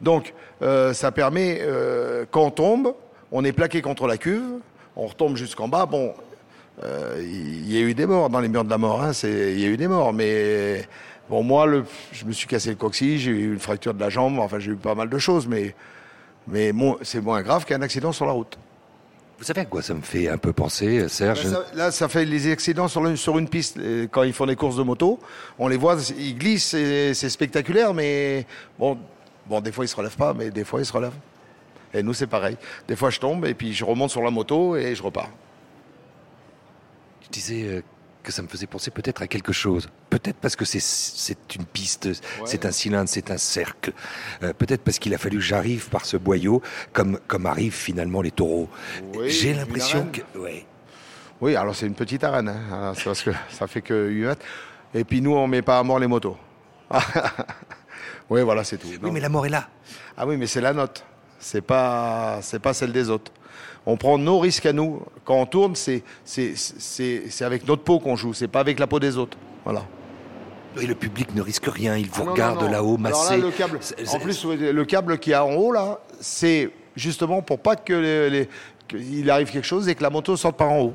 Donc, 0.00 0.34
euh, 0.62 0.92
ça 0.92 1.12
permet, 1.12 1.60
euh, 1.62 2.24
quand 2.30 2.42
on 2.42 2.50
tombe, 2.50 2.94
on 3.30 3.44
est 3.44 3.52
plaqué 3.52 3.80
contre 3.80 4.06
la 4.06 4.16
cuve, 4.16 4.58
on 4.96 5.06
retombe 5.06 5.36
jusqu'en 5.36 5.68
bas. 5.68 5.86
Bon, 5.86 6.14
euh, 6.82 7.16
il 7.22 7.72
y 7.72 7.78
a 7.78 7.80
eu 7.80 7.94
des 7.94 8.06
morts 8.06 8.28
dans 8.28 8.40
les 8.40 8.48
murs 8.48 8.64
de 8.64 8.70
la 8.70 8.78
mort. 8.78 9.02
Hein, 9.02 9.12
il 9.22 9.60
y 9.60 9.64
a 9.64 9.68
eu 9.68 9.76
des 9.76 9.88
morts, 9.88 10.12
mais 10.12 10.84
bon, 11.30 11.42
moi, 11.44 11.66
le, 11.66 11.84
je 12.12 12.24
me 12.24 12.32
suis 12.32 12.48
cassé 12.48 12.70
le 12.70 12.76
coccyx, 12.76 13.22
j'ai 13.22 13.30
eu 13.30 13.52
une 13.52 13.60
fracture 13.60 13.94
de 13.94 14.00
la 14.00 14.10
jambe. 14.10 14.40
Enfin, 14.40 14.58
j'ai 14.58 14.72
eu 14.72 14.76
pas 14.76 14.96
mal 14.96 15.08
de 15.08 15.18
choses, 15.18 15.46
mais 15.46 15.74
mais 16.46 16.72
c'est 17.02 17.20
moins 17.20 17.42
grave 17.42 17.64
qu'un 17.64 17.82
accident 17.82 18.12
sur 18.12 18.26
la 18.26 18.32
route. 18.32 18.58
Vous 19.38 19.44
savez 19.44 19.62
à 19.62 19.64
quoi 19.64 19.82
ça 19.82 19.94
me 19.94 20.00
fait 20.02 20.28
un 20.28 20.38
peu 20.38 20.52
penser, 20.52 21.00
euh, 21.00 21.08
Serge 21.08 21.44
Là 21.44 21.50
ça, 21.50 21.64
là, 21.74 21.90
ça 21.90 22.08
fait 22.08 22.24
les 22.24 22.50
accidents 22.52 22.86
sur, 22.88 23.02
le- 23.02 23.16
sur 23.16 23.36
une 23.38 23.48
piste. 23.48 23.78
Quand 24.10 24.22
ils 24.22 24.32
font 24.32 24.46
des 24.46 24.54
courses 24.56 24.76
de 24.76 24.82
moto, 24.84 25.18
on 25.58 25.66
les 25.68 25.76
voit, 25.76 25.96
ils 26.16 26.36
glissent, 26.38 26.66
c'est 26.68 27.14
c'est 27.14 27.28
spectaculaire, 27.28 27.92
mais 27.92 28.46
bon, 28.78 28.96
bon, 29.46 29.60
des 29.60 29.72
fois 29.72 29.84
ils 29.84 29.88
se 29.88 29.96
relèvent 29.96 30.16
pas, 30.16 30.32
mais 30.34 30.50
des 30.50 30.64
fois 30.64 30.80
ils 30.80 30.86
se 30.86 30.92
relèvent. 30.92 31.18
Et 31.92 32.02
nous, 32.02 32.12
c'est 32.14 32.26
pareil. 32.26 32.56
Des 32.88 32.96
fois, 32.96 33.10
je 33.10 33.20
tombe 33.20 33.44
et 33.46 33.54
puis 33.54 33.72
je 33.72 33.84
remonte 33.84 34.10
sur 34.10 34.20
la 34.22 34.30
moto 34.30 34.74
et 34.76 34.96
je 34.96 35.02
repars. 35.02 35.30
Tu 37.22 37.28
disais, 37.30 37.62
euh, 37.68 37.82
que 38.24 38.32
ça 38.32 38.42
me 38.42 38.48
faisait 38.48 38.66
penser 38.66 38.90
peut-être 38.90 39.22
à 39.22 39.28
quelque 39.28 39.52
chose. 39.52 39.88
Peut-être 40.10 40.36
parce 40.38 40.56
que 40.56 40.64
c'est 40.64 41.36
une 41.54 41.64
piste, 41.66 42.08
c'est 42.44 42.64
un 42.66 42.72
cylindre, 42.72 43.08
c'est 43.08 43.30
un 43.30 43.36
cercle. 43.38 43.92
Euh, 44.42 44.52
peut-être 44.52 44.82
parce 44.82 44.98
qu'il 44.98 45.14
a 45.14 45.18
fallu 45.18 45.36
que 45.36 45.42
j'arrive 45.44 45.88
par 45.90 46.04
ce 46.04 46.16
boyau, 46.16 46.60
comme 46.92 47.20
comme 47.28 47.46
arrivent 47.46 47.72
finalement 47.74 48.20
les 48.22 48.32
taureaux. 48.32 48.68
Oui, 49.14 49.30
J'ai 49.30 49.52
l'impression 49.54 50.08
que 50.10 50.38
ouais. 50.38 50.66
Oui, 51.40 51.54
alors 51.56 51.76
c'est 51.76 51.86
une 51.86 51.94
petite 51.94 52.24
arène, 52.24 52.48
hein. 52.48 52.60
Alors, 52.72 52.96
c'est 52.96 53.04
parce 53.04 53.22
que 53.22 53.30
ça 53.50 53.66
fait 53.66 53.82
que 53.82 54.08
8 54.08 54.24
mètres. 54.26 54.46
Et 54.94 55.04
puis 55.04 55.20
nous, 55.20 55.34
on 55.34 55.46
met 55.46 55.62
pas 55.62 55.78
à 55.78 55.82
mort 55.82 55.98
les 55.98 56.06
motos. 56.06 56.36
oui, 58.30 58.42
voilà, 58.42 58.64
c'est 58.64 58.78
tout. 58.78 58.86
Oui, 58.88 58.98
Non. 59.02 59.12
mais 59.12 59.20
la 59.20 59.28
mort 59.28 59.44
est 59.46 59.50
là. 59.50 59.68
Ah 60.16 60.26
oui, 60.26 60.36
mais 60.36 60.46
c'est 60.46 60.60
la 60.60 60.72
note. 60.72 61.04
C'est 61.38 61.60
pas, 61.60 62.38
c'est 62.42 62.60
pas 62.60 62.72
celle 62.72 62.92
des 62.92 63.10
autres. 63.10 63.32
On 63.86 63.96
prend 63.96 64.16
nos 64.18 64.38
risques 64.38 64.66
à 64.66 64.72
nous. 64.72 65.02
Quand 65.24 65.34
on 65.36 65.46
tourne, 65.46 65.74
c'est, 65.76 66.02
c'est, 66.24 66.54
c'est, 66.56 67.24
c'est 67.30 67.44
avec 67.44 67.66
notre 67.68 67.82
peau 67.82 67.98
qu'on 68.00 68.16
joue. 68.16 68.32
C'est 68.34 68.48
pas 68.48 68.60
avec 68.60 68.78
la 68.78 68.86
peau 68.86 68.98
des 69.00 69.16
autres. 69.18 69.36
Voilà. 69.64 69.82
Et 70.80 70.86
le 70.86 70.94
public 70.94 71.34
ne 71.34 71.42
risque 71.42 71.66
rien. 71.66 71.96
Il 71.96 72.06
vous 72.10 72.22
Ah 72.22 72.24
non, 72.24 72.32
regarde 72.32 72.58
non, 72.60 72.66
non. 72.66 72.72
là-haut, 72.72 72.96
massé. 72.96 73.36
là, 73.36 73.44
le 73.44 73.50
câble, 73.50 73.78
en 74.12 74.18
plus, 74.18 74.44
le 74.44 74.84
câble 74.84 75.18
qui 75.18 75.32
a 75.32 75.44
en 75.44 75.54
haut 75.54 75.70
là, 75.72 76.00
c'est 76.20 76.70
justement 76.96 77.42
pour 77.42 77.58
pas 77.60 77.76
que 77.76 77.92
les, 77.92 78.30
les- 78.30 78.48
qu'il 78.88 79.30
arrive 79.30 79.50
quelque 79.50 79.64
chose 79.66 79.88
et 79.88 79.94
que 79.94 80.02
la 80.02 80.10
moto 80.10 80.36
sorte 80.36 80.56
par 80.56 80.70
en 80.72 80.80
haut. 80.80 80.94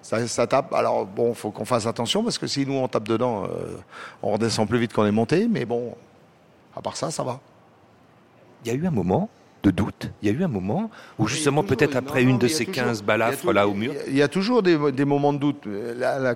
Ça, 0.00 0.26
ça 0.26 0.46
tape. 0.46 0.72
Alors 0.72 1.04
bon, 1.06 1.32
faut 1.34 1.50
qu'on 1.50 1.64
fasse 1.64 1.86
attention 1.86 2.24
parce 2.24 2.38
que 2.38 2.46
si 2.48 2.66
nous 2.66 2.74
on 2.74 2.88
tape 2.88 3.06
dedans, 3.06 3.44
euh, 3.44 3.76
on 4.22 4.32
redescend 4.32 4.66
plus 4.68 4.78
vite 4.78 4.92
qu'on 4.92 5.04
est 5.06 5.12
monté. 5.12 5.46
Mais 5.48 5.64
bon, 5.64 5.94
à 6.74 6.80
part 6.82 6.96
ça, 6.96 7.10
ça 7.10 7.22
va. 7.22 7.38
Il 8.64 8.68
y 8.72 8.74
a 8.74 8.74
eu 8.78 8.86
un 8.86 8.90
moment 8.90 9.28
de 9.62 9.70
doute. 9.70 10.10
Il 10.22 10.28
y 10.28 10.34
a 10.34 10.38
eu 10.38 10.42
un 10.42 10.48
moment 10.48 10.90
où 11.18 11.28
justement, 11.28 11.62
peut-être 11.62 11.96
après 11.96 12.22
une 12.22 12.38
de 12.38 12.48
ces 12.48 12.64
toujours- 12.66 12.84
15 12.84 12.98
il 12.98 13.00
y 13.00 13.04
a 13.04 13.06
balafres 13.06 13.52
là 13.52 13.68
au 13.68 13.74
mur. 13.74 13.92
Il 14.08 14.16
y 14.16 14.22
a- 14.22 14.28
toujours 14.28 14.62
des, 14.62 15.04
moments 15.04 15.32
de 15.32 15.38
doute. 15.38 15.64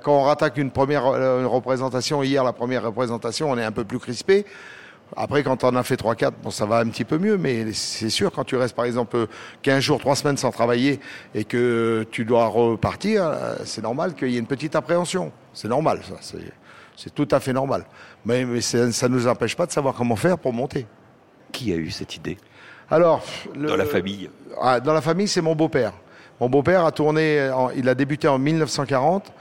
Quand 0.02 0.18
on 0.18 0.23
rattaque 0.23 0.59
une 0.59 0.71
première 0.71 1.06
euh, 1.06 1.47
représentation, 1.47 2.23
hier 2.23 2.45
la 2.45 2.52
première 2.52 2.85
représentation, 2.85 3.50
on 3.50 3.59
est 3.59 3.64
un 3.64 3.73
peu 3.73 3.85
plus 3.85 3.99
crispé. 3.99 4.45
Après, 5.16 5.42
quand 5.45 5.62
on 5.62 5.76
a 5.76 5.83
fait 5.85 5.95
3-4, 5.97 6.33
bon, 6.42 6.50
ça 6.50 6.66
va 6.66 6.78
un 6.78 6.88
petit 6.88 7.04
peu 7.04 7.18
mieux, 7.18 7.38
mais 7.38 7.73
c'est 7.73 8.11
sûr, 8.11 8.33
quand 8.33 8.42
tu 8.42 8.56
restes 8.56 8.75
par 8.75 8.87
exemple 8.87 9.28
15 9.62 9.80
jours, 9.80 10.00
3 10.00 10.16
semaines 10.16 10.37
sans 10.37 10.50
travailler 10.50 10.99
et 11.35 11.45
que 11.45 12.04
tu 12.11 12.25
dois 12.25 12.47
repartir, 12.47 13.25
euh, 13.25 13.54
c'est 13.64 13.83
normal 13.83 14.14
qu'il 14.14 14.30
y 14.30 14.37
ait 14.37 14.40
une 14.40 14.47
petite 14.47 14.75
appréhension. 14.75 15.30
C'est 15.52 15.68
normal, 15.68 16.00
ça. 16.02 16.16
C'est, 16.97 17.14
tout 17.14 17.28
à 17.30 17.40
fait 17.40 17.52
normal. 17.52 17.85
Mais, 18.25 18.45
mais 18.45 18.61
ça 18.61 18.78
ne 18.78 19.09
nous 19.14 19.28
empêche 19.28 19.54
pas 19.54 19.66
de 19.66 19.73
savoir 19.73 19.95
comment 19.95 20.16
faire 20.16 20.38
pour 20.38 20.52
monter. 20.52 20.87
Qui 21.52 21.73
a 21.73 21.76
eu 21.76 21.90
cette 21.90 22.16
idée? 22.16 22.37
Alors, 22.90 23.23
le- 23.57 23.69
dans 23.69 23.76
la 23.76 23.85
famille 23.87 24.31
ah, 24.61 24.81
dans 24.81 24.95
la 24.95 25.02
famille, 25.02 25.28
c'est 25.28 25.43
mon 25.43 25.55
beau-père. 25.55 25.93
Mon 26.40 26.49
beau-père 26.49 26.85
a 26.87 26.93
tourné, 26.93 27.50
en- 27.50 27.71
il 27.76 27.88
a 27.88 27.95
débuté 27.95 28.26
en 28.28 28.38
1940. 28.38 29.33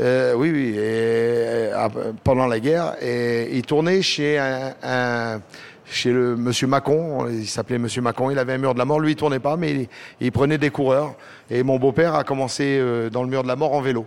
euh, 0.00 0.34
oui, 0.34 0.50
oui, 0.50 0.68
et, 0.74 0.80
euh, 0.80 1.88
pendant 2.24 2.46
la 2.46 2.58
guerre, 2.60 2.94
et 3.00 3.48
il 3.56 3.62
tournait 3.62 4.02
chez 4.02 4.38
un, 4.38 4.74
un- 4.82 5.40
chez 5.86 6.10
le 6.10 6.36
Monsieur 6.36 6.66
Macon. 6.66 7.28
Il 7.30 7.46
s'appelait 7.46 7.78
Monsieur 7.78 8.02
Macon. 8.02 8.30
Il 8.30 8.38
avait 8.38 8.54
un 8.54 8.58
mur 8.58 8.74
de 8.74 8.78
la 8.78 8.84
mort. 8.84 8.98
Lui, 9.00 9.12
il 9.12 9.16
tournait 9.16 9.38
pas, 9.38 9.56
mais 9.56 9.70
il, 9.70 9.88
il 10.20 10.32
prenait 10.32 10.58
des 10.58 10.70
coureurs. 10.70 11.14
Et 11.48 11.62
mon 11.62 11.78
beau-père 11.78 12.14
a 12.16 12.24
commencé 12.24 12.76
euh, 12.80 13.08
dans 13.08 13.22
le 13.22 13.28
mur 13.28 13.42
de 13.44 13.48
la 13.48 13.56
mort 13.56 13.72
en 13.72 13.80
vélo. 13.80 14.04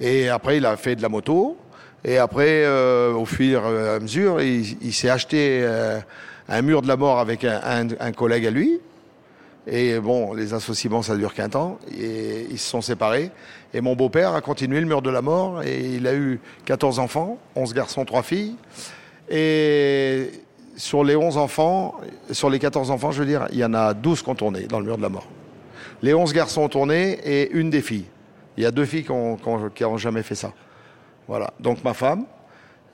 Et 0.00 0.28
après, 0.28 0.58
il 0.58 0.66
a 0.66 0.76
fait 0.76 0.94
de 0.96 1.02
la 1.02 1.08
moto. 1.08 1.56
Et 2.04 2.18
après, 2.18 2.64
euh, 2.64 3.12
au 3.14 3.24
fur 3.24 3.62
et 3.66 3.88
à 3.96 3.98
mesure, 4.00 4.40
il, 4.42 4.76
il 4.82 4.92
s'est 4.92 5.10
acheté 5.10 5.60
euh, 5.62 5.98
un 6.50 6.62
mur 6.62 6.82
de 6.82 6.88
la 6.88 6.96
mort 6.96 7.20
avec 7.20 7.44
un, 7.44 8.12
collègue 8.12 8.46
à 8.46 8.50
lui. 8.50 8.80
Et 9.66 10.00
bon, 10.00 10.34
les 10.34 10.52
associements, 10.52 11.00
ça 11.00 11.16
dure 11.16 11.32
qu'un 11.32 11.48
temps. 11.48 11.78
Et 11.96 12.46
ils 12.50 12.58
se 12.58 12.68
sont 12.68 12.80
séparés. 12.80 13.30
Et 13.72 13.80
mon 13.80 13.94
beau-père 13.94 14.34
a 14.34 14.40
continué 14.40 14.80
le 14.80 14.86
mur 14.86 15.00
de 15.00 15.10
la 15.10 15.22
mort. 15.22 15.62
Et 15.62 15.80
il 15.94 16.06
a 16.08 16.14
eu 16.14 16.40
14 16.64 16.98
enfants, 16.98 17.38
11 17.54 17.72
garçons, 17.72 18.04
3 18.04 18.22
filles. 18.22 18.56
Et 19.28 20.30
sur 20.76 21.04
les 21.04 21.14
11 21.14 21.36
enfants, 21.36 22.00
sur 22.32 22.50
les 22.50 22.58
14 22.58 22.90
enfants, 22.90 23.12
je 23.12 23.20
veux 23.20 23.28
dire, 23.28 23.46
il 23.52 23.58
y 23.58 23.64
en 23.64 23.74
a 23.74 23.94
12 23.94 24.22
qui 24.22 24.28
ont 24.28 24.34
tourné 24.34 24.62
dans 24.62 24.80
le 24.80 24.86
mur 24.86 24.96
de 24.96 25.02
la 25.02 25.08
mort. 25.08 25.28
Les 26.02 26.14
11 26.14 26.32
garçons 26.32 26.62
ont 26.62 26.68
tourné 26.68 27.18
et 27.24 27.52
une 27.52 27.70
des 27.70 27.82
filles. 27.82 28.06
Il 28.56 28.64
y 28.64 28.66
a 28.66 28.72
deux 28.72 28.86
filles 28.86 29.04
qui 29.04 29.12
n'ont 29.12 29.96
jamais 29.98 30.24
fait 30.24 30.34
ça. 30.34 30.52
Voilà. 31.28 31.52
Donc 31.60 31.84
ma 31.84 31.94
femme. 31.94 32.24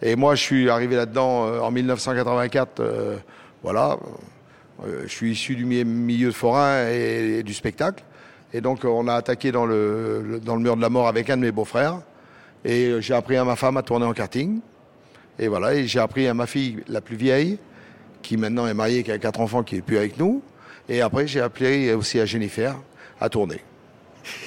Et 0.02 0.14
moi, 0.14 0.34
je 0.34 0.42
suis 0.42 0.68
arrivé 0.68 0.94
là-dedans 0.94 1.46
euh, 1.46 1.60
en 1.60 1.70
1984. 1.70 2.80
euh, 2.80 3.16
voilà. 3.62 3.98
Euh, 4.84 5.02
je 5.04 5.08
suis 5.08 5.32
issu 5.32 5.56
du 5.56 5.64
mi- 5.64 5.84
milieu 5.84 6.28
de 6.28 6.32
forain 6.34 6.88
et, 6.90 7.38
et 7.38 7.42
du 7.42 7.54
spectacle. 7.54 8.02
Et 8.52 8.60
donc, 8.60 8.84
euh, 8.84 8.88
on 8.88 9.08
a 9.08 9.14
attaqué 9.14 9.50
dans 9.52 9.66
le, 9.66 10.22
le- 10.22 10.40
dans 10.40 10.54
le 10.56 10.62
mur 10.62 10.76
de 10.76 10.82
la 10.82 10.88
mort 10.90 11.08
avec 11.08 11.30
un 11.30 11.36
de 11.36 11.42
mes 11.42 11.52
beaux-frères. 11.52 12.00
Et 12.64 12.86
euh, 12.88 13.00
j'ai 13.00 13.14
appris 13.14 13.36
à 13.36 13.44
ma 13.44 13.56
femme 13.56 13.76
à 13.76 13.82
tourner 13.82 14.06
en 14.06 14.12
karting. 14.12 14.60
Et 15.38 15.48
voilà. 15.48 15.74
Et 15.74 15.86
j'ai 15.86 15.98
appris 16.00 16.26
à 16.28 16.34
ma 16.34 16.46
fille, 16.46 16.82
la 16.88 17.00
plus 17.00 17.16
vieille, 17.16 17.58
qui 18.22 18.36
maintenant 18.36 18.66
est 18.66 18.74
mariée, 18.74 19.02
qui 19.02 19.12
a 19.12 19.18
quatre 19.18 19.40
enfants, 19.40 19.62
qui 19.62 19.76
est 19.76 19.82
plus 19.82 19.96
avec 19.98 20.18
nous. 20.18 20.42
Et 20.88 21.00
après, 21.00 21.26
j'ai 21.26 21.40
appris 21.40 21.92
aussi 21.92 22.20
à 22.20 22.26
Jennifer 22.26 22.74
à 23.20 23.28
tourner. 23.28 23.60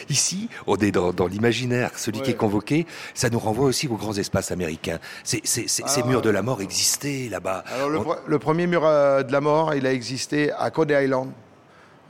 Ici, 0.10 0.50
on 0.68 0.76
est 0.78 0.92
dans, 0.92 1.12
dans 1.14 1.28
l'imaginaire. 1.28 1.92
Celui 1.98 2.22
qui 2.22 2.32
est 2.32 2.36
convoqué, 2.36 2.86
ça 3.14 3.30
nous 3.30 3.40
renvoie 3.40 3.66
aussi 3.66 3.88
aux 3.88 3.96
grands 3.96 4.14
espaces 4.18 4.52
américains. 4.52 5.00
Ces 5.24 5.42
Ah. 5.84 6.04
murs 6.06 6.22
de 6.22 6.30
la 6.30 6.42
mort 6.42 6.62
existaient 6.62 7.28
là-bas. 7.30 7.64
Alors, 7.74 7.90
le, 7.90 7.98
On- 8.00 8.04
pre- 8.04 8.20
le 8.26 8.40
premier 8.40 8.68
mur 8.68 8.86
euh, 8.86 9.24
de 9.24 9.32
la 9.32 9.42
mort, 9.42 9.74
il 9.74 9.86
a 9.86 9.94
existé 9.94 10.52
à 10.52 10.70
Cody 10.72 10.94
Island. 10.94 11.32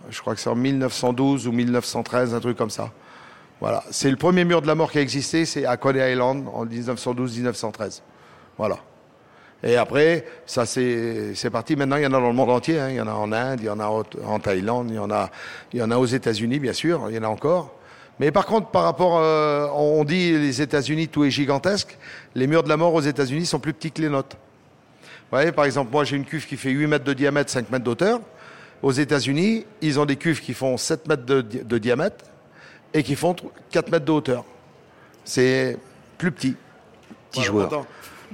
Je 0.10 0.20
crois 0.22 0.34
que 0.36 0.42
c'est 0.42 0.50
en 0.50 0.56
1912 0.56 1.48
ou 1.48 1.52
1913, 1.52 2.34
un 2.34 2.40
truc 2.40 2.58
comme 2.58 2.70
ça. 2.70 2.92
Voilà. 3.62 3.84
C'est 3.92 4.10
le 4.10 4.16
premier 4.16 4.46
mur 4.46 4.62
de 4.62 4.68
la 4.68 4.76
mort 4.76 4.90
qui 4.92 4.98
a 4.98 5.02
existé, 5.02 5.46
c'est 5.46 5.66
à 5.66 5.76
Cody 5.78 6.00
Island 6.00 6.46
en 6.54 6.66
1912-1913. 6.66 8.02
Voilà. 8.58 8.78
Et 9.64 9.76
après, 9.76 10.26
ça 10.46 10.66
c'est 10.66 11.36
c'est 11.36 11.50
parti. 11.50 11.76
Maintenant, 11.76 11.98
il 11.98 12.04
y 12.04 12.06
en 12.06 12.14
a 12.14 12.20
dans 12.20 12.28
le 12.28 12.34
monde 12.34 12.50
entier. 12.50 12.80
hein. 12.80 12.90
Il 12.90 12.96
y 12.96 13.02
en 13.02 13.08
a 13.08 13.14
en 13.14 13.32
Inde, 13.34 13.60
il 13.62 13.66
y 13.66 13.70
en 13.70 13.80
a 13.80 13.86
en, 13.88 14.40
Thaïlande, 14.40 14.88
il 14.90 14.96
y 14.96 15.00
en 15.00 15.12
a, 15.12 15.30
il 15.74 15.80
y 15.80 15.84
en 15.84 15.92
a 15.92 15.98
aux 15.98 16.06
États-Unis, 16.06 16.60
bien 16.60 16.74
sûr. 16.74 17.06
Il 17.10 17.16
y 17.16 17.20
en 17.20 17.24
a 17.24 17.28
encore. 17.28 17.76
Mais 18.20 18.32
par 18.32 18.46
contre, 18.46 18.68
par 18.68 18.84
rapport, 18.84 19.18
euh, 19.20 19.68
on 19.74 20.04
dit 20.06 20.32
les 20.32 20.62
États-Unis, 20.62 21.08
tout 21.10 21.24
est 21.26 21.30
gigantesque. 21.32 21.98
Les 22.36 22.48
murs 22.48 22.64
de 22.64 22.70
la 22.70 22.78
mort 22.78 22.94
aux 22.94 23.02
États-Unis 23.02 23.46
sont 23.46 23.60
plus 23.60 23.74
petits 23.74 23.92
que 23.92 24.02
les 24.02 24.10
nôtres. 24.10 24.38
Vous 25.32 25.38
voyez, 25.38 25.52
par 25.52 25.66
exemple, 25.66 25.92
moi 25.92 26.04
j'ai 26.06 26.16
une 26.16 26.26
cuve 26.26 26.46
qui 26.48 26.58
fait 26.58 26.72
8 26.72 26.88
mètres 26.88 27.06
de 27.06 27.14
diamètre, 27.14 27.50
5 27.52 27.70
mètres 27.70 27.84
d'auteur. 27.84 28.20
Aux 28.82 28.92
États-Unis, 28.94 29.66
ils 29.82 30.00
ont 30.00 30.06
des 30.06 30.16
cuves 30.16 30.42
qui 30.42 30.54
font 30.54 30.78
7 30.78 31.08
mètres 31.08 31.26
de, 31.26 31.42
di- 31.42 31.60
de 31.64 31.78
diamètre 31.78 32.24
et 32.94 33.04
qui 33.04 33.16
font 33.16 33.36
4 33.72 33.92
mètres 33.92 34.06
de 34.06 34.12
hauteur. 34.12 34.46
C'est 35.26 35.78
plus 36.18 36.32
petit. 36.32 36.56
Petit 37.32 37.42
Voilà, 37.42 37.46
joueur. 37.48 37.66
attends. 37.68 37.86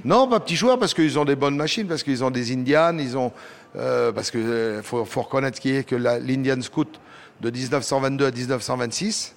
Non, 0.04 0.28
pas 0.28 0.40
petits 0.40 0.56
joueurs 0.56 0.78
parce 0.78 0.94
qu'ils 0.94 1.18
ont 1.18 1.24
des 1.24 1.36
bonnes 1.36 1.56
machines, 1.56 1.86
parce 1.86 2.02
qu'ils 2.02 2.22
ont 2.22 2.30
des 2.30 2.52
Indians, 2.52 2.96
ils 2.98 3.16
ont 3.16 3.32
euh, 3.76 4.12
parce 4.12 4.30
que 4.30 4.38
euh, 4.38 4.82
faut, 4.82 5.04
reconnaître 5.22 5.60
qu'il 5.60 5.74
est 5.74 5.84
que 5.84 5.96
l'Indian 5.96 6.60
Scout 6.62 7.00
de 7.40 7.50
1922 7.50 8.26
à 8.26 8.30
1926, 8.30 9.34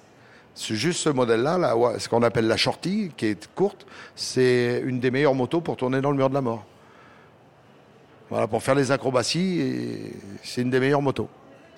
c'est 0.54 0.74
juste 0.74 1.00
ce 1.00 1.10
modèle-là, 1.10 1.74
ce 1.98 2.08
qu'on 2.08 2.22
appelle 2.22 2.46
la 2.46 2.56
shorty, 2.56 3.10
qui 3.16 3.26
est 3.26 3.48
courte, 3.54 3.86
c'est 4.16 4.82
une 4.84 5.00
des 5.00 5.10
meilleures 5.10 5.34
motos 5.34 5.60
pour 5.60 5.76
tourner 5.76 6.00
dans 6.00 6.10
le 6.10 6.16
mur 6.16 6.28
de 6.28 6.34
la 6.34 6.40
mort. 6.40 6.64
Voilà, 8.30 8.46
pour 8.46 8.62
faire 8.62 8.74
les 8.74 8.90
acrobaties, 8.92 10.12
c'est 10.42 10.62
une 10.62 10.70
des 10.70 10.80
meilleures 10.80 11.02
motos. 11.02 11.28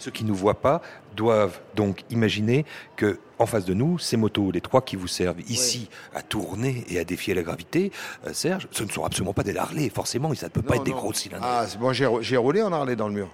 Ceux 0.02 0.10
qui 0.10 0.24
ne 0.24 0.30
nous 0.30 0.34
voient 0.34 0.60
pas 0.60 0.82
doivent 1.14 1.60
donc 1.76 2.02
imaginer 2.10 2.64
que 2.96 3.20
en 3.38 3.46
face 3.46 3.64
de 3.64 3.72
nous, 3.72 4.00
ces 4.00 4.16
motos, 4.16 4.50
les 4.50 4.60
trois 4.60 4.82
qui 4.82 4.96
vous 4.96 5.06
servent 5.06 5.40
ici 5.48 5.88
à 6.12 6.22
tourner 6.22 6.84
et 6.88 6.98
à 6.98 7.04
défier 7.04 7.34
la 7.34 7.42
gravité, 7.42 7.92
euh, 8.26 8.32
Serge, 8.32 8.66
ce 8.72 8.82
ne 8.82 8.88
sont 8.90 9.04
absolument 9.04 9.32
pas 9.32 9.44
des 9.44 9.56
Harley, 9.56 9.90
forcément, 9.90 10.34
ça 10.34 10.46
ne 10.46 10.50
peut 10.50 10.60
pas 10.62 10.74
Non, 10.74 10.80
être 10.80 10.86
des 10.86 10.90
gros 10.90 11.12
cylindres. 11.12 11.44
Ah, 11.46 11.66
moi 11.78 11.92
j'ai 11.92 12.06
rou- 12.06 12.20
j'ai 12.20 12.36
roulé 12.36 12.62
en 12.62 12.72
Harley 12.72 12.96
dans 12.96 13.06
le 13.06 13.14
mur. 13.14 13.28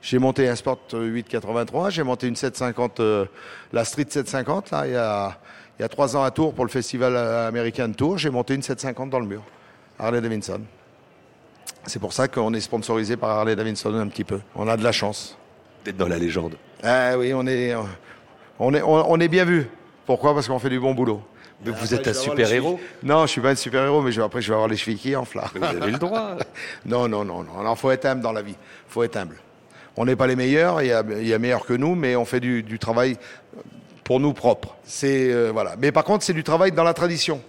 J'ai 0.00 0.20
monté 0.20 0.48
un 0.48 0.54
Sport 0.54 0.78
euh, 0.94 1.06
883, 1.06 1.90
j'ai 1.90 2.04
monté 2.04 2.28
une 2.28 2.36
750, 2.36 3.00
euh, 3.00 3.26
la 3.72 3.84
Street 3.84 4.06
750, 4.08 4.70
là, 4.70 4.86
il 4.86 4.92
y 4.92 4.96
a, 4.96 5.36
il 5.78 5.82
y 5.82 5.84
a 5.84 5.88
trois 5.88 6.16
ans 6.16 6.22
à 6.22 6.30
Tours 6.30 6.54
pour 6.54 6.64
le 6.64 6.70
festival 6.70 7.16
euh, 7.16 7.48
américain 7.48 7.88
de 7.88 7.94
Tours, 7.94 8.18
j'ai 8.18 8.30
monté 8.30 8.54
une 8.54 8.62
750 8.62 9.10
dans 9.10 9.18
le 9.20 9.26
mur. 9.26 9.42
Harley 9.98 10.20
Davidson. 10.20 10.60
C'est 11.84 11.98
pour 11.98 12.12
ça 12.12 12.28
qu'on 12.28 12.54
est 12.54 12.60
sponsorisé 12.60 13.16
par 13.16 13.30
Harley 13.30 13.56
Davidson 13.56 13.92
un 13.94 14.06
petit 14.06 14.24
peu. 14.24 14.40
On 14.54 14.68
a 14.68 14.76
de 14.76 14.84
la 14.84 14.92
chance. 14.92 15.36
Dans 15.92 16.08
la 16.08 16.18
légende. 16.18 16.56
Ah 16.82 17.16
oui, 17.18 17.32
on 17.34 17.46
est, 17.46 17.74
on 18.58 18.74
est, 18.74 18.82
on, 18.82 19.20
est 19.20 19.28
bien 19.28 19.44
vu. 19.44 19.68
Pourquoi? 20.04 20.34
Parce 20.34 20.48
qu'on 20.48 20.58
fait 20.58 20.70
du 20.70 20.80
bon 20.80 20.94
boulot. 20.94 21.22
Mais 21.64 21.70
vous 21.70 21.94
Après, 21.94 21.96
êtes 21.96 22.08
un 22.08 22.12
super-héros. 22.14 22.78
Non, 23.02 23.22
je 23.22 23.32
suis 23.32 23.40
pas 23.40 23.50
un 23.50 23.54
super-héros, 23.54 24.02
mais 24.02 24.12
je, 24.12 24.20
après 24.20 24.42
je 24.42 24.48
vais 24.48 24.54
avoir 24.54 24.68
les 24.68 24.76
chevilles 24.76 24.98
qui 24.98 25.16
enflent. 25.16 25.40
Vous 25.54 25.64
avez 25.64 25.90
le 25.90 25.98
droit. 25.98 26.36
Non, 26.84 27.08
non, 27.08 27.24
non, 27.24 27.42
non. 27.42 27.60
Alors, 27.60 27.78
faut 27.78 27.90
être 27.90 28.04
humble 28.04 28.20
dans 28.20 28.32
la 28.32 28.42
vie. 28.42 28.56
faut 28.88 29.02
être 29.02 29.16
humble. 29.16 29.36
On 29.96 30.04
n'est 30.04 30.16
pas 30.16 30.26
les 30.26 30.36
meilleurs, 30.36 30.82
il 30.82 30.88
y 30.88 30.92
a, 30.92 31.02
il 31.18 31.26
y 31.26 31.32
a 31.32 31.38
meilleurs 31.38 31.64
que 31.64 31.72
nous, 31.72 31.94
mais 31.94 32.16
on 32.16 32.26
fait 32.26 32.40
du, 32.40 32.62
du 32.62 32.78
travail 32.78 33.16
pour 34.04 34.20
nous 34.20 34.34
propre. 34.34 34.76
C'est 34.84 35.32
euh, 35.32 35.50
voilà. 35.52 35.74
Mais 35.78 35.90
par 35.90 36.04
contre, 36.04 36.24
c'est 36.24 36.34
du 36.34 36.44
travail 36.44 36.72
dans 36.72 36.84
la 36.84 36.94
tradition. 36.94 37.40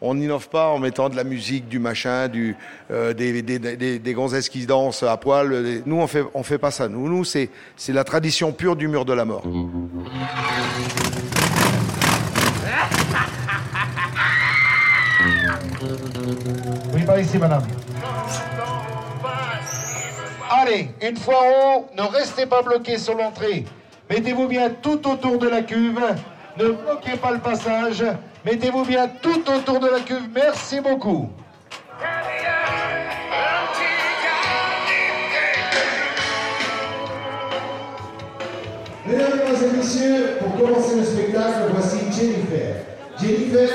On 0.00 0.14
n'innove 0.14 0.48
pas 0.48 0.68
en 0.68 0.78
mettant 0.78 1.08
de 1.08 1.16
la 1.16 1.24
musique, 1.24 1.68
du 1.68 1.78
machin, 1.80 2.30
euh, 2.90 3.12
des, 3.12 4.14
gonzesses 4.14 4.48
qui 4.48 4.64
dansent 4.64 5.02
à 5.02 5.16
poil. 5.16 5.82
Nous, 5.84 5.96
on 5.96 6.06
fait, 6.06 6.24
on 6.34 6.42
fait 6.42 6.58
pas 6.58 6.70
ça. 6.70 6.88
Nous, 6.88 7.08
nous 7.08 7.24
c'est, 7.24 7.50
la 7.88 8.04
tradition 8.04 8.52
pure 8.52 8.76
du 8.76 8.86
mur 8.86 9.04
de 9.04 9.12
la 9.12 9.24
mort. 9.24 9.42
Oui, 16.94 17.04
par 17.04 17.18
ici, 17.18 17.38
madame. 17.38 17.62
Allez, 20.50 20.90
une 21.02 21.16
fois 21.16 21.40
haut, 21.46 21.86
ne 21.96 22.02
restez 22.02 22.46
pas 22.46 22.62
bloqué 22.62 22.98
sur 22.98 23.14
l'entrée. 23.14 23.64
Mettez-vous 24.10 24.48
bien 24.48 24.70
tout 24.70 25.06
autour 25.08 25.38
de 25.38 25.48
la 25.48 25.62
cuve. 25.62 26.00
Ne 26.56 26.70
bloquez 26.70 27.16
pas 27.16 27.32
le 27.32 27.38
passage. 27.38 28.04
Mettez-vous 28.44 28.84
bien 28.84 29.08
tout 29.20 29.42
autour 29.50 29.80
de 29.80 29.88
la 29.88 30.00
cuve. 30.00 30.28
Merci 30.34 30.80
beaucoup. 30.80 31.28
Mesdames 39.06 39.38
et 39.48 39.76
messieurs, 39.76 40.38
pour 40.40 40.56
commencer 40.56 40.96
le 40.96 41.04
spectacle, 41.04 41.72
voici 41.72 41.98
Jennifer. 42.12 42.76
Jennifer 43.20 43.68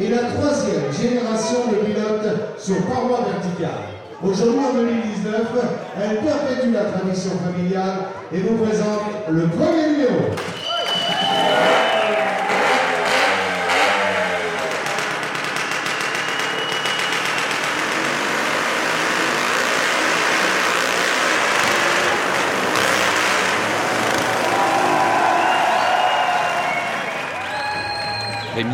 est 0.00 0.08
la 0.08 0.30
troisième 0.30 0.92
génération 0.92 1.70
de 1.70 1.76
pilotes 1.76 2.58
sur 2.58 2.76
paroi 2.86 3.20
verticale. 3.32 3.90
Aujourd'hui, 4.22 4.58
en 4.58 4.74
2019, 4.74 5.34
elle 5.96 6.16
perpétue 6.18 6.72
la 6.72 6.84
tradition 6.84 7.30
familiale 7.38 8.08
et 8.32 8.40
vous 8.40 8.56
présente 8.56 9.00
le 9.30 9.46
premier 9.48 9.88
numéro. 9.92 10.34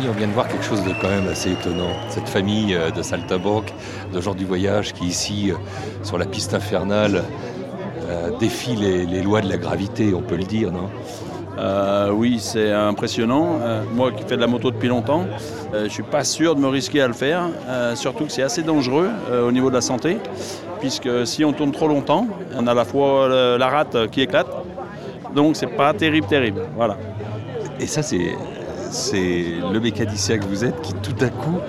On 0.07 0.11
vient 0.11 0.27
de 0.27 0.33
voir 0.33 0.47
quelque 0.47 0.63
chose 0.65 0.83
de 0.83 0.91
quand 1.01 1.09
même 1.09 1.27
assez 1.27 1.51
étonnant. 1.51 1.91
Cette 2.09 2.29
famille 2.29 2.73
euh, 2.75 2.91
de 2.91 3.01
saltabanque, 3.01 3.73
de 4.13 4.21
gens 4.21 4.33
du 4.33 4.45
voyage 4.45 4.93
qui 4.93 5.05
ici, 5.05 5.51
euh, 5.51 5.55
sur 6.03 6.17
la 6.17 6.25
piste 6.25 6.53
infernale, 6.53 7.23
euh, 8.09 8.29
défie 8.39 8.75
les, 8.75 9.05
les 9.05 9.21
lois 9.21 9.41
de 9.41 9.49
la 9.49 9.57
gravité, 9.57 10.13
on 10.13 10.21
peut 10.21 10.37
le 10.37 10.43
dire, 10.43 10.71
non? 10.71 10.89
Euh, 11.59 12.11
oui, 12.11 12.37
c'est 12.39 12.71
impressionnant. 12.71 13.57
Euh, 13.61 13.81
moi 13.95 14.11
qui 14.11 14.23
fais 14.23 14.35
de 14.35 14.41
la 14.41 14.47
moto 14.47 14.69
depuis 14.69 14.87
longtemps, 14.89 15.25
je 15.73 15.79
ne 15.79 15.89
suis 15.89 16.03
pas 16.03 16.23
sûr 16.23 16.55
de 16.55 16.61
me 16.61 16.67
risquer 16.67 17.01
à 17.01 17.07
le 17.07 17.13
faire. 17.13 17.45
Surtout 17.95 18.25
que 18.25 18.31
c'est 18.31 18.43
assez 18.43 18.61
dangereux 18.61 19.09
au 19.45 19.51
niveau 19.51 19.69
de 19.69 19.75
la 19.75 19.81
santé, 19.81 20.17
puisque 20.79 21.09
si 21.25 21.43
on 21.43 21.51
tourne 21.53 21.71
trop 21.71 21.87
longtemps, 21.87 22.27
on 22.55 22.67
a 22.67 22.71
à 22.71 22.75
la 22.75 22.85
fois 22.85 23.27
le- 23.27 23.57
la 23.57 23.67
rate 23.69 24.07
qui 24.11 24.21
éclate. 24.21 24.47
Donc 25.35 25.55
c'est 25.55 25.65
pas 25.67 25.93
terrible, 25.93 26.27
terrible. 26.27 26.61
Voilà. 26.75 26.95
Et 27.79 27.87
ça, 27.87 28.01
c'est 28.03 28.35
c'est 28.91 29.45
le 29.71 29.79
mécanicien 29.79 30.37
que 30.37 30.45
vous 30.45 30.63
êtes 30.65 30.81
qui 30.81 30.93
tout 30.93 31.15
à 31.23 31.29
coup 31.29 31.59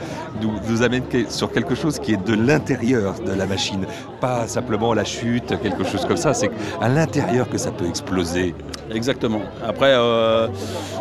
nous, 0.40 0.52
nous 0.68 0.82
amène 0.82 1.02
sur 1.28 1.50
quelque 1.50 1.74
chose 1.74 1.98
qui 1.98 2.12
est 2.12 2.24
de 2.24 2.34
l'intérieur 2.34 3.14
de 3.20 3.32
la 3.32 3.46
machine, 3.46 3.86
pas 4.20 4.46
simplement 4.46 4.94
la 4.94 5.04
chute, 5.04 5.60
quelque 5.60 5.84
chose 5.84 6.04
comme 6.06 6.16
ça. 6.16 6.34
C'est 6.34 6.50
à 6.80 6.88
l'intérieur 6.88 7.48
que 7.48 7.58
ça 7.58 7.70
peut 7.70 7.86
exploser. 7.86 8.54
Exactement. 8.94 9.40
Après, 9.66 9.92
euh, 9.92 10.48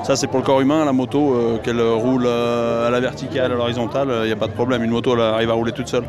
ça 0.04 0.16
c'est 0.16 0.28
pour 0.28 0.40
le 0.40 0.46
corps 0.46 0.62
humain, 0.62 0.86
la 0.86 0.94
moto, 0.94 1.34
euh, 1.34 1.58
qu'elle 1.58 1.82
roule 1.82 2.26
euh, 2.26 2.88
à 2.88 2.90
la 2.90 3.00
verticale, 3.00 3.52
à 3.52 3.56
l'horizontale, 3.56 4.10
il 4.24 4.28
n'y 4.28 4.34
a 4.34 4.38
pas 4.38 4.48
de 4.48 4.54
problème. 4.54 4.84
Une 4.84 4.92
moto, 4.92 5.14
elle 5.14 5.22
arrive 5.22 5.50
à 5.50 5.54
rouler 5.54 5.72
toute 5.72 5.88
seule. 5.88 6.04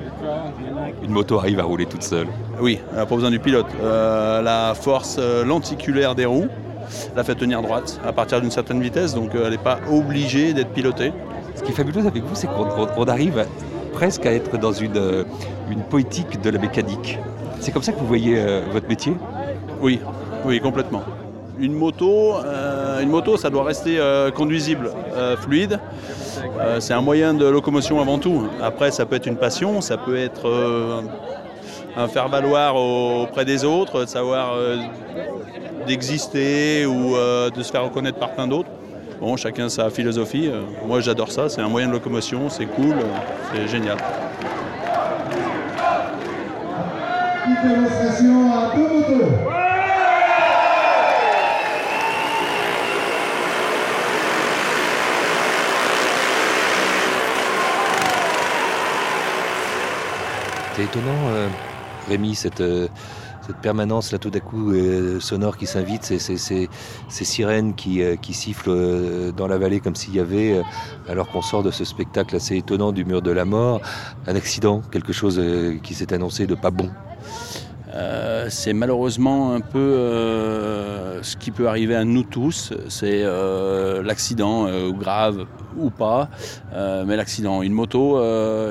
Une 1.03 1.11
moto 1.11 1.39
arrive 1.39 1.61
à 1.61 1.65
rouler 1.65 1.87
toute 1.87 2.03
seule. 2.03 2.27
Oui, 2.61 2.81
elle 2.91 2.99
n'a 2.99 3.07
pas 3.07 3.15
besoin 3.15 3.31
du 3.31 3.39
pilote. 3.39 3.67
La 3.83 4.75
force 4.75 5.19
lenticulaire 5.19 6.15
des 6.15 6.25
roues 6.25 6.49
la 7.17 7.25
fait 7.25 7.35
tenir 7.35 7.63
droite 7.63 8.01
à 8.07 8.13
partir 8.13 8.41
d'une 8.41 8.51
certaine 8.51 8.81
vitesse, 8.81 9.15
donc 9.15 9.35
euh, 9.35 9.45
elle 9.47 9.53
n'est 9.53 9.59
pas 9.59 9.79
obligée 9.91 10.53
d'être 10.53 10.71
pilotée. 10.71 11.13
Ce 11.55 11.63
qui 11.63 11.73
est 11.73 11.75
fabuleux 11.75 12.07
avec 12.07 12.23
vous, 12.23 12.35
c'est 12.35 12.47
qu'on 12.47 12.65
on- 12.67 12.89
on 12.97 13.05
arrive 13.05 13.45
presque 13.93 14.27
à 14.27 14.33
être 14.33 14.59
dans 14.59 14.73
une, 14.73 14.97
euh, 14.97 15.25
une 15.71 15.81
poétique 15.83 16.41
de 16.41 16.51
la 16.51 16.59
mécanique. 16.59 17.19
C'est 17.61 17.73
comme 17.73 17.83
ça 17.83 17.93
que 17.93 17.99
vous 17.99 18.07
voyez 18.07 18.35
euh, 18.39 18.63
votre 18.73 18.89
métier? 18.89 19.13
Oui, 19.83 20.01
oui, 20.45 20.61
complètement. 20.61 21.03
Une 21.59 21.73
moto, 21.75 22.37
euh, 22.37 23.01
une 23.01 23.09
moto, 23.09 23.37
ça 23.37 23.51
doit 23.51 23.65
rester 23.65 23.99
euh, 23.99 24.31
conduisible, 24.31 24.91
fluide. 25.41 25.81
C'est 26.79 26.95
un 26.95 27.01
moyen 27.01 27.35
de 27.35 27.45
locomotion 27.47 28.01
avant 28.01 28.19
tout. 28.19 28.47
Après, 28.63 28.93
ça 28.93 29.05
peut 29.07 29.17
être 29.17 29.27
une 29.27 29.37
passion, 29.37 29.81
ça 29.81 29.97
peut 29.97 30.17
être 30.17 30.47
un 31.99 32.07
faire 32.07 32.29
valoir 32.29 32.77
auprès 32.77 33.45
des 33.45 33.65
autres, 33.65 34.05
de 34.05 34.07
savoir 34.07 34.55
euh, 34.55 34.77
d'exister 35.87 36.87
ou 36.87 37.17
euh, 37.17 37.51
de 37.51 37.61
se 37.63 37.73
faire 37.73 37.83
reconnaître 37.83 38.19
par 38.19 38.31
plein 38.31 38.47
d'autres. 38.47 38.71
Bon, 39.21 39.37
chacun 39.37 39.69
sa 39.69 39.91
philosophie. 39.91 40.49
Euh, 40.49 40.63
moi, 40.87 41.01
j'adore 41.01 41.33
ça. 41.33 41.49
C'est 41.49 41.61
un 41.61 41.69
moyen 41.69 41.89
de 41.89 41.93
locomotion, 41.93 42.49
c'est 42.49 42.67
cool, 42.67 42.95
c'est 43.53 43.67
génial. 43.67 43.97
Une 47.49 47.69
démonstration 47.69 48.53
à 48.53 48.77
deux 48.77 48.89
motos. 48.89 49.25
C'est 60.77 60.85
étonnant, 60.85 61.11
euh, 61.31 61.49
Rémi, 62.09 62.35
cette, 62.35 62.61
euh, 62.61 62.89
cette 63.47 63.57
permanence 63.57 64.13
là 64.13 64.19
tout 64.19 64.31
d'un 64.31 64.41
coup 64.41 64.73
euh, 64.73 65.21
sonore 65.21 65.57
qui 65.57 65.67
s'invite, 65.67 66.05
ces, 66.05 66.69
sirènes 67.09 67.75
qui, 67.75 68.03
euh, 68.03 68.17
sifflent 68.31 69.33
dans 69.37 69.47
la 69.47 69.59
vallée 69.59 69.81
comme 69.81 69.95
s'il 69.95 70.15
y 70.15 70.21
avait, 70.21 70.63
alors 71.09 71.29
qu'on 71.31 71.43
sort 71.43 71.63
de 71.63 71.71
ce 71.71 71.85
spectacle 71.85 72.37
assez 72.37 72.57
étonnant 72.57 72.93
du 72.93 73.05
mur 73.05 73.23
de 73.23 73.31
la 73.31 73.45
mort, 73.45 73.81
un 74.27 74.37
accident, 74.37 74.81
quelque 74.91 75.13
chose 75.13 75.41
qui 75.83 75.95
s'est 75.95 76.13
annoncé 76.13 76.47
de 76.47 76.55
pas 76.55 76.71
bon. 76.71 76.91
C'est 78.49 78.73
malheureusement 78.73 79.55
un 79.55 79.61
peu 79.61 79.81
ce 81.23 81.37
qui 81.37 81.51
peut 81.51 81.69
arriver 81.69 81.97
à 81.97 82.05
nous 82.05 82.23
tous, 82.23 82.73
c'est 82.89 83.25
l'accident, 84.05 84.69
grave 84.93 85.47
ou 85.77 85.91
pas, 85.91 86.29
mais 86.73 87.17
l'accident. 87.17 87.63
Une 87.63 87.73
moto, 87.73 88.21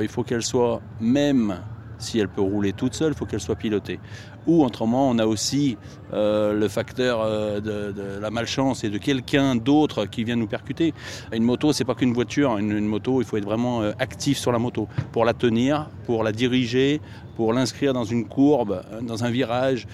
il 0.02 0.08
faut 0.08 0.23
qu'elle 0.23 0.43
soit, 0.43 0.82
même 1.02 1.58
si 1.97 2.19
elle 2.19 2.29
peut 2.29 2.41
rouler 2.41 2.73
toute 2.73 2.93
seule, 2.93 3.13
il 3.13 3.17
faut 3.17 3.25
qu'elle 3.25 3.39
soit 3.41 3.55
pilotée. 3.55 3.99
Ou 4.47 4.63
autrement, 4.63 5.10
on 5.10 5.19
a 5.19 5.25
aussi 5.25 5.77
euh, 6.13 6.53
le 6.53 6.67
facteur 6.69 7.21
euh, 7.21 7.60
de, 7.60 8.19
la 8.19 8.31
malchance 8.31 8.83
et 8.86 8.89
de 8.89 8.97
quelqu'un 8.97 9.55
d'autre 9.55 10.05
qui 10.05 10.23
vient 10.23 10.38
nous 10.38 10.47
percuter. 10.47 10.93
Une 11.33 11.43
moto, 11.43 11.73
c'est 11.73 11.83
pas 11.83 11.95
qu'une 11.95 12.13
voiture. 12.13 12.57
Une, 12.57 12.79
moto, 12.86 13.21
il 13.21 13.27
faut 13.27 13.38
être 13.38 13.45
vraiment 13.45 13.81
euh, 13.81 13.91
actif 13.99 14.38
sur 14.38 14.53
la 14.53 14.60
moto 14.60 14.88
pour 15.12 15.25
la 15.25 15.33
tenir, 15.33 15.89
pour 16.05 16.23
la 16.23 16.31
diriger, 16.31 17.01
pour 17.36 17.51
l'inscrire 17.51 17.93
dans 17.93 18.05
une 18.05 18.25
courbe, 18.25 18.81
dans 19.01 19.25
un 19.25 19.29
virage, 19.29 19.86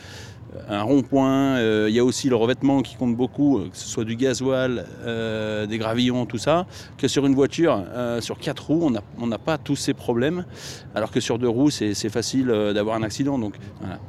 un 0.69 0.81
rond-point. 0.81 1.57
Euh, 1.57 1.87
Il 1.89 1.95
y 1.95 1.99
a 1.99 2.03
aussi 2.03 2.29
le 2.29 2.35
revêtement 2.35 2.81
qui 2.81 2.95
compte 2.95 3.15
beaucoup, 3.15 3.59
euh, 3.59 3.69
que 3.69 3.77
ce 3.77 3.87
soit 3.87 4.05
du 4.05 4.15
gasoil, 4.15 4.85
euh, 5.05 5.65
des 5.65 5.77
gravillons, 5.77 6.25
tout 6.25 6.37
ça. 6.37 6.65
Que 6.97 7.07
sur 7.07 7.25
une 7.25 7.35
voiture, 7.35 7.83
euh, 7.93 8.21
sur 8.21 8.37
quatre 8.37 8.67
roues, 8.67 8.91
on 9.19 9.27
n'a 9.27 9.37
pas 9.37 9.57
tous 9.57 9.75
ces 9.75 9.93
problèmes, 9.93 10.45
alors 10.95 11.11
que 11.11 11.19
sur 11.19 11.39
deux 11.39 11.49
roues, 11.49 11.69
c'est 11.69 12.09
facile 12.09 12.49
euh, 12.49 12.73
d'avoir 12.73 12.95
un 12.95 13.03
accident. 13.03 13.37
Donc, 13.37 13.55
voilà. 13.79 13.99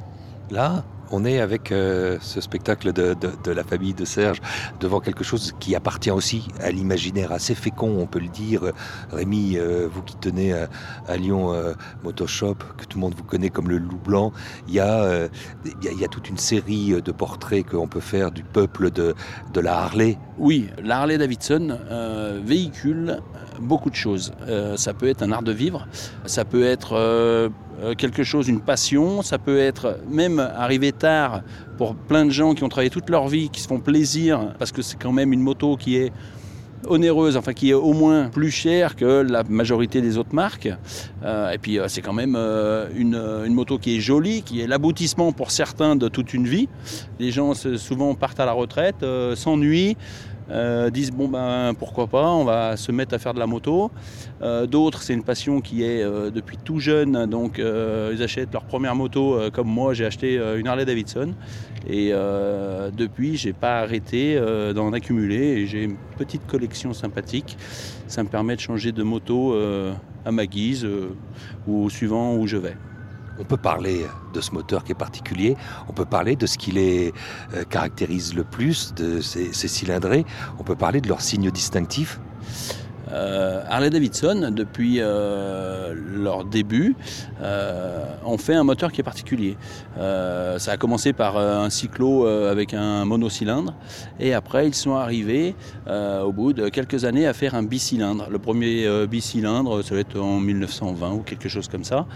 Là, 0.51 0.83
on 1.11 1.25
est 1.25 1.39
avec 1.39 1.71
euh, 1.71 2.17
ce 2.21 2.41
spectacle 2.41 2.93
de, 2.93 3.15
la 3.51 3.63
famille 3.63 3.93
de 3.93 4.05
Serge 4.05 4.41
devant 4.79 4.99
quelque 4.99 5.23
chose 5.23 5.53
qui 5.59 5.75
appartient 5.75 6.11
aussi 6.11 6.47
à 6.59 6.71
l'imaginaire 6.71 7.31
assez 7.31 7.55
fécond, 7.55 7.97
on 7.99 8.05
peut 8.05 8.19
le 8.19 8.27
dire. 8.27 8.71
Rémi, 9.11 9.57
euh, 9.57 9.87
vous 9.91 10.01
qui 10.01 10.15
tenez 10.17 10.53
à, 10.53 11.17
Lyon 11.17 11.53
euh, 11.53 11.73
Motoshop, 12.03 12.55
que 12.77 12.85
tout 12.85 12.97
le 12.97 13.01
monde 13.01 13.15
vous 13.15 13.23
connaît 13.23 13.49
comme 13.49 13.69
le 13.69 13.77
loup 13.77 13.99
blanc, 14.03 14.31
il 14.67 14.73
y, 14.73 14.79
a, 14.79 15.03
euh, 15.03 15.27
toute 16.11 16.29
une 16.29 16.37
série 16.37 17.01
de 17.01 17.11
portraits 17.11 17.65
qu'on 17.65 17.87
peut 17.87 17.99
faire 17.99 18.31
du 18.31 18.43
peuple 18.43 18.91
de, 18.91 19.15
la 19.55 19.77
Harley. 19.79 20.17
Oui, 20.37 20.69
la 20.83 20.99
Harley 20.99 21.17
Davidson 21.17 21.79
véhicule 22.43 23.21
beaucoup 23.59 23.89
de 23.89 23.95
choses. 23.95 24.33
Ça 24.75 24.93
peut 24.93 25.07
être 25.07 25.23
un 25.23 25.31
art 25.31 25.43
de 25.43 25.51
vivre, 25.51 25.87
ça 26.25 26.45
peut 26.45 26.63
être 26.63 27.49
quelque 27.97 28.23
chose, 28.23 28.47
une 28.47 28.61
passion, 28.61 29.21
ça 29.21 29.37
peut 29.37 29.59
être 29.59 29.99
même 30.09 30.39
arrivé 30.39 30.91
tard 30.91 31.41
pour 31.77 31.95
plein 31.95 32.25
de 32.25 32.31
gens 32.31 32.53
qui 32.53 32.63
ont 32.63 32.69
travaillé 32.69 32.89
toute 32.89 33.09
leur 33.09 33.27
vie, 33.27 33.49
qui 33.49 33.61
se 33.61 33.67
font 33.67 33.79
plaisir, 33.79 34.53
parce 34.57 34.71
que 34.71 34.81
c'est 34.81 34.97
quand 34.97 35.11
même 35.11 35.33
une 35.33 35.41
moto 35.41 35.75
qui 35.75 35.97
est 35.97 36.11
onéreuse, 36.87 37.37
enfin 37.37 37.53
qui 37.53 37.69
est 37.69 37.73
au 37.73 37.93
moins 37.93 38.29
plus 38.29 38.51
chère 38.51 38.95
que 38.95 39.21
la 39.21 39.43
majorité 39.43 40.01
des 40.01 40.17
autres 40.17 40.33
marques. 40.33 40.69
Euh, 41.23 41.51
et 41.51 41.57
puis 41.57 41.79
euh, 41.79 41.87
c'est 41.87 42.01
quand 42.01 42.13
même 42.13 42.35
euh, 42.37 42.87
une, 42.95 43.15
une 43.45 43.53
moto 43.53 43.77
qui 43.77 43.97
est 43.97 43.99
jolie, 43.99 44.41
qui 44.43 44.61
est 44.61 44.67
l'aboutissement 44.67 45.31
pour 45.31 45.51
certains 45.51 45.95
de 45.95 46.07
toute 46.07 46.33
une 46.33 46.47
vie. 46.47 46.67
Les 47.19 47.31
gens 47.31 47.53
souvent 47.53 48.13
partent 48.15 48.39
à 48.39 48.45
la 48.45 48.53
retraite, 48.53 49.03
euh, 49.03 49.35
s'ennuient. 49.35 49.97
Euh, 50.51 50.89
disent 50.89 51.11
bon 51.11 51.27
ben 51.27 51.73
pourquoi 51.77 52.07
pas, 52.07 52.29
on 52.29 52.43
va 52.43 52.77
se 52.77 52.91
mettre 52.91 53.15
à 53.15 53.19
faire 53.19 53.33
de 53.33 53.39
la 53.39 53.47
moto. 53.47 53.91
Euh, 54.41 54.67
d'autres, 54.67 55.01
c'est 55.01 55.13
une 55.13 55.23
passion 55.23 55.61
qui 55.61 55.83
est 55.83 56.03
euh, 56.03 56.29
depuis 56.29 56.57
tout 56.57 56.79
jeune, 56.79 57.25
donc 57.25 57.57
ils 57.59 58.23
achètent 58.23 58.53
leur 58.53 58.63
première 58.65 58.95
moto 58.95 59.39
comme 59.51 59.67
moi, 59.67 59.93
j'ai 59.93 60.05
acheté 60.05 60.35
une 60.57 60.67
Harley 60.67 60.85
Davidson. 60.85 61.33
Et 61.87 62.11
depuis, 62.97 63.37
j'ai 63.37 63.53
pas 63.53 63.79
arrêté 63.79 64.39
d'en 64.73 64.91
accumuler 64.93 65.59
et 65.61 65.67
j'ai 65.67 65.83
une 65.83 65.97
petite 66.17 66.45
collection 66.47 66.93
sympathique. 66.93 67.57
Ça 68.07 68.23
me 68.23 68.29
permet 68.29 68.55
de 68.55 68.61
changer 68.61 68.91
de 68.91 69.03
moto 69.03 69.55
à 70.25 70.31
ma 70.31 70.45
guise 70.47 70.87
ou 71.67 71.89
suivant 71.89 72.35
où 72.35 72.47
je 72.47 72.57
vais. 72.57 72.75
On 73.39 73.43
peut 73.43 73.57
parler 73.57 74.05
de 74.33 74.41
ce 74.41 74.51
moteur 74.51 74.83
qui 74.83 74.91
est 74.91 74.95
particulier, 74.95 75.57
on 75.87 75.93
peut 75.93 76.05
parler 76.05 76.35
de 76.35 76.45
ce 76.45 76.57
qui 76.57 76.71
les 76.71 77.13
euh, 77.53 77.63
caractérise 77.63 78.33
le 78.33 78.43
plus, 78.43 78.93
de 78.93 79.21
ces, 79.21 79.51
cylindrés, 79.53 80.25
on 80.59 80.63
peut 80.63 80.75
parler 80.75 81.01
de 81.01 81.07
leurs 81.07 81.21
signes 81.21 81.51
distinctifs. 81.51 82.19
Euh, 83.11 83.63
Harley 83.69 83.89
Davidson, 83.89 84.51
depuis 84.51 84.97
euh, 84.99 85.93
leur 85.95 86.45
début, 86.45 86.95
ont 88.25 88.37
fait 88.37 88.55
un 88.55 88.63
moteur 88.63 88.91
qui 88.91 89.01
est 89.01 89.03
particulier. 89.03 89.57
ça 89.97 90.71
a 90.71 90.77
commencé 90.77 91.13
par 91.13 91.37
un 91.37 91.69
cyclo 91.69 92.25
avec 92.25 92.73
un 92.73 93.05
monocylindre 93.05 93.73
et 94.19 94.33
après 94.33 94.67
ils 94.67 94.73
sont 94.73 94.95
arrivés 94.95 95.55
au 95.87 96.31
bout 96.31 96.53
de 96.53 96.69
quelques 96.69 97.05
années 97.05 97.27
à 97.27 97.33
faire 97.33 97.55
un 97.55 97.63
bicylindre. 97.63 98.27
Le 98.29 98.39
premier 98.39 99.05
bicylindre, 99.07 99.83
ça 99.83 99.93
va 99.93 100.01
être 100.01 100.19
en 100.19 100.39
1920 100.39 101.11
ou 101.11 101.19
quelque 101.19 101.49
chose 101.49 101.67
comme 101.67 101.83
ça. 101.83 102.07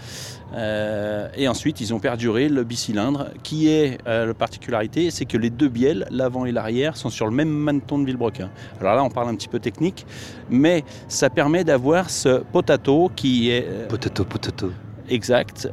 Euh, 0.54 1.28
et 1.36 1.48
ensuite, 1.48 1.80
ils 1.80 1.94
ont 1.94 2.00
perduré 2.00 2.48
le 2.48 2.64
bicylindre, 2.64 3.28
qui 3.42 3.68
est 3.68 3.98
euh, 4.06 4.26
la 4.26 4.34
particularité, 4.34 5.10
c'est 5.10 5.24
que 5.24 5.36
les 5.36 5.50
deux 5.50 5.68
bielles, 5.68 6.06
l'avant 6.10 6.44
et 6.44 6.52
l'arrière, 6.52 6.96
sont 6.96 7.10
sur 7.10 7.26
le 7.26 7.32
même 7.32 7.48
maneton 7.48 7.98
de 7.98 8.04
Villebrequin. 8.04 8.50
Alors 8.80 8.94
là, 8.96 9.04
on 9.04 9.10
parle 9.10 9.28
un 9.28 9.34
petit 9.34 9.48
peu 9.48 9.60
technique, 9.60 10.06
mais 10.50 10.79
ça 11.08 11.30
permet 11.30 11.64
d'avoir 11.64 12.10
ce 12.10 12.42
potato 12.52 13.10
qui 13.14 13.50
est... 13.50 13.66
Euh, 13.68 13.86
potato, 13.88 14.24
potato. 14.24 14.72
Exact, 15.08 15.68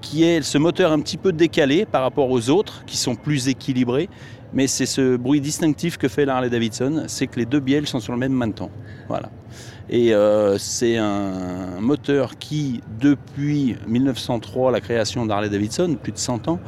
qui 0.00 0.24
est 0.24 0.42
ce 0.42 0.58
moteur 0.58 0.90
un 0.90 0.98
petit 1.00 1.16
peu 1.16 1.32
décalé 1.32 1.86
par 1.86 2.02
rapport 2.02 2.28
aux 2.28 2.50
autres, 2.50 2.82
qui 2.86 2.96
sont 2.96 3.14
plus 3.14 3.46
équilibrés, 3.46 4.08
mais 4.52 4.66
c'est 4.66 4.86
ce 4.86 5.16
bruit 5.16 5.40
distinctif 5.40 5.96
que 5.96 6.08
fait 6.08 6.24
l'Harley 6.24 6.50
Davidson, 6.50 7.04
c'est 7.06 7.28
que 7.28 7.38
les 7.38 7.46
deux 7.46 7.60
bielles 7.60 7.86
sont 7.86 8.00
sur 8.00 8.12
le 8.12 8.18
même 8.18 8.32
maneton. 8.32 8.68
Voilà. 9.08 9.30
Et 9.92 10.14
euh, 10.14 10.56
c'est 10.56 10.96
un 10.98 11.80
moteur 11.80 12.38
qui, 12.38 12.80
depuis 13.00 13.74
1903, 13.88 14.70
la 14.70 14.80
création 14.80 15.26
d'Harley 15.26 15.48
Davidson, 15.48 15.96
plus 16.00 16.12
de 16.12 16.18
100 16.18 16.46
ans, 16.46 16.60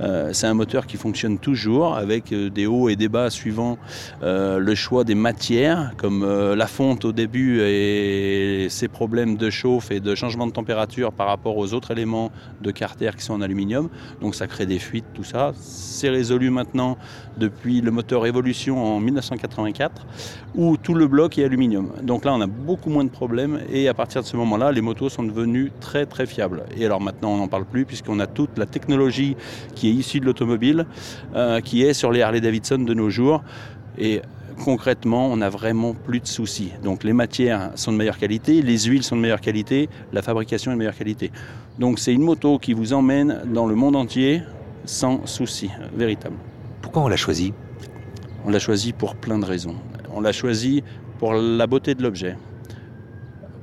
euh, 0.00 0.30
c'est 0.32 0.46
un 0.46 0.54
moteur 0.54 0.86
qui 0.86 0.96
fonctionne 0.96 1.40
toujours 1.40 1.96
avec 1.96 2.32
euh, 2.32 2.50
des 2.50 2.66
hauts 2.66 2.88
et 2.88 2.94
des 2.94 3.08
bas 3.08 3.30
suivant 3.30 3.78
le 4.22 4.74
choix 4.74 5.02
des 5.02 5.16
matières, 5.16 5.92
comme 5.96 6.24
la 6.24 6.66
fonte 6.66 7.04
au 7.04 7.12
début 7.12 7.60
et 7.62 8.68
ses 8.68 8.86
problèmes 8.86 9.36
de 9.36 9.50
chauffe 9.50 9.90
et 9.90 10.00
de 10.00 10.14
changement 10.14 10.46
de 10.46 10.52
température 10.52 11.12
par 11.12 11.26
rapport 11.26 11.56
aux 11.56 11.72
autres 11.72 11.90
éléments 11.90 12.30
de 12.60 12.70
carter 12.70 13.10
qui 13.16 13.24
sont 13.24 13.34
en 13.34 13.40
aluminium. 13.40 13.88
Donc 14.20 14.34
ça 14.34 14.46
crée 14.46 14.66
des 14.66 14.78
fuites, 14.78 15.06
tout 15.14 15.24
ça. 15.24 15.52
C'est 15.58 16.10
résolu 16.10 16.50
maintenant 16.50 16.96
depuis 17.38 17.80
le 17.80 17.90
moteur 17.90 18.26
Evolution 18.26 18.84
en 18.84 19.00
1984, 19.00 20.06
où 20.54 20.76
tout 20.76 20.94
le 20.94 21.06
bloc 21.06 21.38
est 21.38 21.44
aluminium. 21.44 21.90
Donc 22.02 22.24
là, 22.24 22.34
on 22.34 22.40
a 22.40 22.46
beaucoup 22.68 22.90
moins 22.90 23.04
de 23.04 23.08
problèmes 23.08 23.60
et 23.72 23.88
à 23.88 23.94
partir 23.94 24.20
de 24.20 24.26
ce 24.26 24.36
moment-là, 24.36 24.72
les 24.72 24.82
motos 24.82 25.08
sont 25.08 25.22
devenues 25.22 25.72
très 25.80 26.04
très 26.04 26.26
fiables. 26.26 26.64
Et 26.76 26.84
alors 26.84 27.00
maintenant, 27.00 27.30
on 27.30 27.38
n'en 27.38 27.48
parle 27.48 27.64
plus 27.64 27.86
puisqu'on 27.86 28.20
a 28.20 28.26
toute 28.26 28.58
la 28.58 28.66
technologie 28.66 29.36
qui 29.74 29.88
est 29.88 29.92
issue 29.92 30.20
de 30.20 30.26
l'automobile, 30.26 30.84
euh, 31.34 31.62
qui 31.62 31.82
est 31.82 31.94
sur 31.94 32.12
les 32.12 32.20
Harley 32.20 32.42
Davidson 32.42 32.80
de 32.80 32.92
nos 32.92 33.08
jours. 33.08 33.42
Et 33.96 34.20
concrètement, 34.62 35.28
on 35.28 35.38
n'a 35.38 35.48
vraiment 35.48 35.94
plus 35.94 36.20
de 36.20 36.26
soucis. 36.26 36.72
Donc 36.84 37.04
les 37.04 37.14
matières 37.14 37.70
sont 37.74 37.90
de 37.90 37.96
meilleure 37.96 38.18
qualité, 38.18 38.60
les 38.60 38.80
huiles 38.80 39.02
sont 39.02 39.16
de 39.16 39.22
meilleure 39.22 39.40
qualité, 39.40 39.88
la 40.12 40.20
fabrication 40.20 40.70
est 40.70 40.74
de 40.74 40.78
meilleure 40.78 40.94
qualité. 40.94 41.32
Donc 41.78 41.98
c'est 41.98 42.12
une 42.12 42.22
moto 42.22 42.58
qui 42.58 42.74
vous 42.74 42.92
emmène 42.92 43.44
dans 43.46 43.64
le 43.64 43.76
monde 43.76 43.96
entier 43.96 44.42
sans 44.84 45.24
souci 45.24 45.70
véritable. 45.96 46.36
Pourquoi 46.82 47.00
on 47.00 47.08
l'a 47.08 47.16
choisi 47.16 47.54
On 48.44 48.50
l'a 48.50 48.58
choisi 48.58 48.92
pour 48.92 49.16
plein 49.16 49.38
de 49.38 49.46
raisons. 49.46 49.76
On 50.14 50.20
l'a 50.20 50.32
choisi 50.32 50.84
pour 51.18 51.32
la 51.32 51.66
beauté 51.66 51.94
de 51.94 52.02
l'objet 52.02 52.36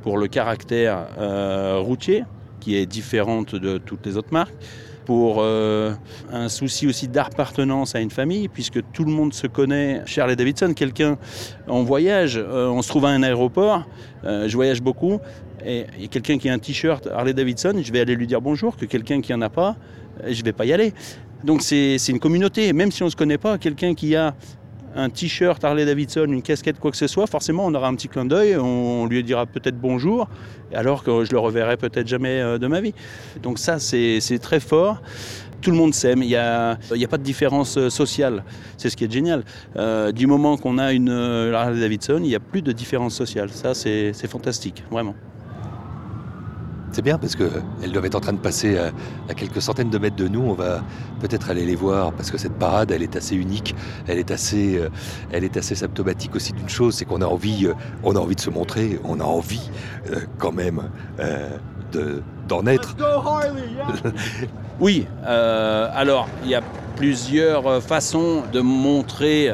pour 0.05 0.19
le 0.19 0.27
caractère 0.27 1.07
euh, 1.17 1.79
routier, 1.79 2.25
qui 2.59 2.75
est 2.75 2.85
différente 2.85 3.55
de 3.55 3.79
toutes 3.79 4.05
les 4.05 4.17
autres 4.17 4.31
marques, 4.31 4.53
pour 5.03 5.37
euh, 5.39 5.93
un 6.31 6.47
souci 6.47 6.85
aussi 6.85 7.07
d'appartenance 7.07 7.95
à 7.95 8.01
une 8.01 8.11
famille, 8.11 8.47
puisque 8.47 8.83
tout 8.93 9.03
le 9.03 9.11
monde 9.11 9.33
se 9.33 9.47
connaît. 9.47 10.03
Charles 10.05 10.35
Davidson, 10.35 10.73
quelqu'un 10.75 11.17
en 11.67 11.81
voyage, 11.81 12.37
euh, 12.37 12.67
on 12.67 12.83
se 12.83 12.89
trouve 12.89 13.05
à 13.05 13.09
un 13.09 13.23
aéroport, 13.23 13.87
je 14.23 14.53
voyage 14.53 14.83
beaucoup, 14.83 15.17
et, 15.65 15.85
quelqu'un 16.11 16.37
qui 16.37 16.49
a 16.49 16.53
un 16.53 16.59
t-shirt 16.59 17.07
Harley 17.07 17.33
Davidson, 17.33 17.73
je 17.81 17.91
vais 17.91 18.01
aller 18.01 18.15
lui 18.15 18.27
dire 18.27 18.41
bonjour, 18.41 18.77
que 18.77 18.85
quelqu'un 18.85 19.21
qui 19.21 19.33
en 19.33 19.41
a 19.41 19.49
pas, 19.49 19.75
je 20.27 20.43
vais 20.43 20.53
pas 20.53 20.65
y 20.65 20.73
aller. 20.73 20.93
Donc 21.43 21.63
c'est 21.63 21.97
une 22.09 22.19
communauté, 22.19 22.73
même 22.73 22.91
si 22.91 23.01
on 23.01 23.07
ne 23.07 23.11
se 23.11 23.15
connaît 23.15 23.39
pas, 23.39 23.57
quelqu'un 23.57 23.95
qui 23.95 24.15
a 24.15 24.35
un 24.95 25.09
t-shirt 25.09 25.63
Harley 25.63 25.85
Davidson, 25.85 26.25
une 26.25 26.41
casquette, 26.41 26.79
quoi 26.79 26.91
que 26.91 26.97
ce 26.97 27.07
soit, 27.07 27.27
forcément 27.27 27.65
on 27.65 27.73
aura 27.73 27.87
un 27.87 27.95
petit 27.95 28.07
clin 28.07 28.25
d'œil, 28.25 28.55
on 28.57 29.05
lui 29.05 29.23
dira 29.23 29.45
peut-être 29.45 29.77
bonjour, 29.77 30.27
alors 30.73 31.03
que 31.03 31.25
je 31.25 31.31
le 31.31 31.39
reverrai 31.39 31.77
peut-être 31.77 32.07
jamais 32.07 32.39
euh, 32.39 32.57
de 32.57 32.67
ma 32.67 32.81
vie. 32.81 32.93
Donc 33.43 33.59
ça 33.59 33.79
c'est 33.79 34.39
très 34.41 34.59
fort 34.59 35.01
tout 35.61 35.71
le 35.71 35.77
monde 35.77 35.95
s'aime, 35.95 36.21
il 36.21 36.27
n'y 36.27 36.35
a, 36.35 36.71
a, 36.73 37.07
pas 37.09 37.17
de 37.17 37.23
différence 37.23 37.77
euh, 37.77 37.89
sociale. 37.89 38.43
C'est 38.77 38.91
ce 38.91 38.95
qui 38.95 39.05
est 39.05 39.11
génial. 39.11 39.43
Euh, 39.77 40.11
du 40.11 40.27
moment 40.27 40.57
qu'on 40.57 40.77
a 40.77 40.93
une 40.93 41.09
Harley 41.09 41.79
Davidson, 41.79 42.19
il 42.21 42.27
n'y 42.27 42.35
a 42.35 42.39
plus 42.39 42.61
de 42.61 42.71
différence 42.71 43.15
sociale. 43.15 43.49
Ça, 43.49 43.73
c'est 43.73 44.27
fantastique, 44.27 44.83
vraiment. 44.91 45.15
C'est 46.95 47.01
bien 47.01 47.17
parce 47.17 47.35
qu'elles 47.35 47.91
doivent 47.91 48.05
être 48.05 48.15
en 48.15 48.21
train 48.21 48.31
de 48.31 48.37
passer 48.37 48.77
à, 48.77 49.33
quelques 49.33 49.61
centaines 49.61 49.89
de 49.89 49.97
mètres 49.97 50.15
de 50.15 50.29
nous. 50.29 50.39
On 50.39 50.53
va 50.53 50.79
peut-être 51.19 51.49
aller 51.49 51.65
les 51.65 51.75
voir 51.75 52.13
parce 52.13 52.31
que 52.31 52.37
cette 52.37 52.57
parade, 52.57 52.89
elle 52.89 53.03
est 53.03 53.17
assez 53.17 53.35
unique. 53.35 53.75
Elle 54.07 54.17
est 54.17 54.31
assez, 54.31 54.77
euh, 54.77 54.87
elle 55.29 55.43
est 55.43 55.57
assez 55.57 55.75
symptomatique 55.75 56.33
aussi 56.37 56.53
d'une 56.53 56.69
chose, 56.69 56.95
c'est 56.95 57.03
qu'on 57.03 57.21
a 57.21 57.25
envie, 57.25 57.65
euh, 57.65 57.73
on 58.05 58.15
a 58.15 58.19
envie 58.19 58.37
de 58.37 58.39
se 58.39 58.49
montrer, 58.49 58.97
on 59.03 59.19
a 59.19 59.25
envie 59.25 59.69
euh, 60.09 60.21
quand 60.37 60.53
même 60.53 60.83
de, 61.91 62.23
d'en 62.47 62.65
être. 62.65 62.95
oui. 64.79 65.05
alors, 65.25 66.29
il 66.45 66.49
y 66.49 66.55
a 66.55 66.61
plusieurs 66.95 67.83
façons 67.83 68.43
de 68.53 68.61
montrer 68.61 69.53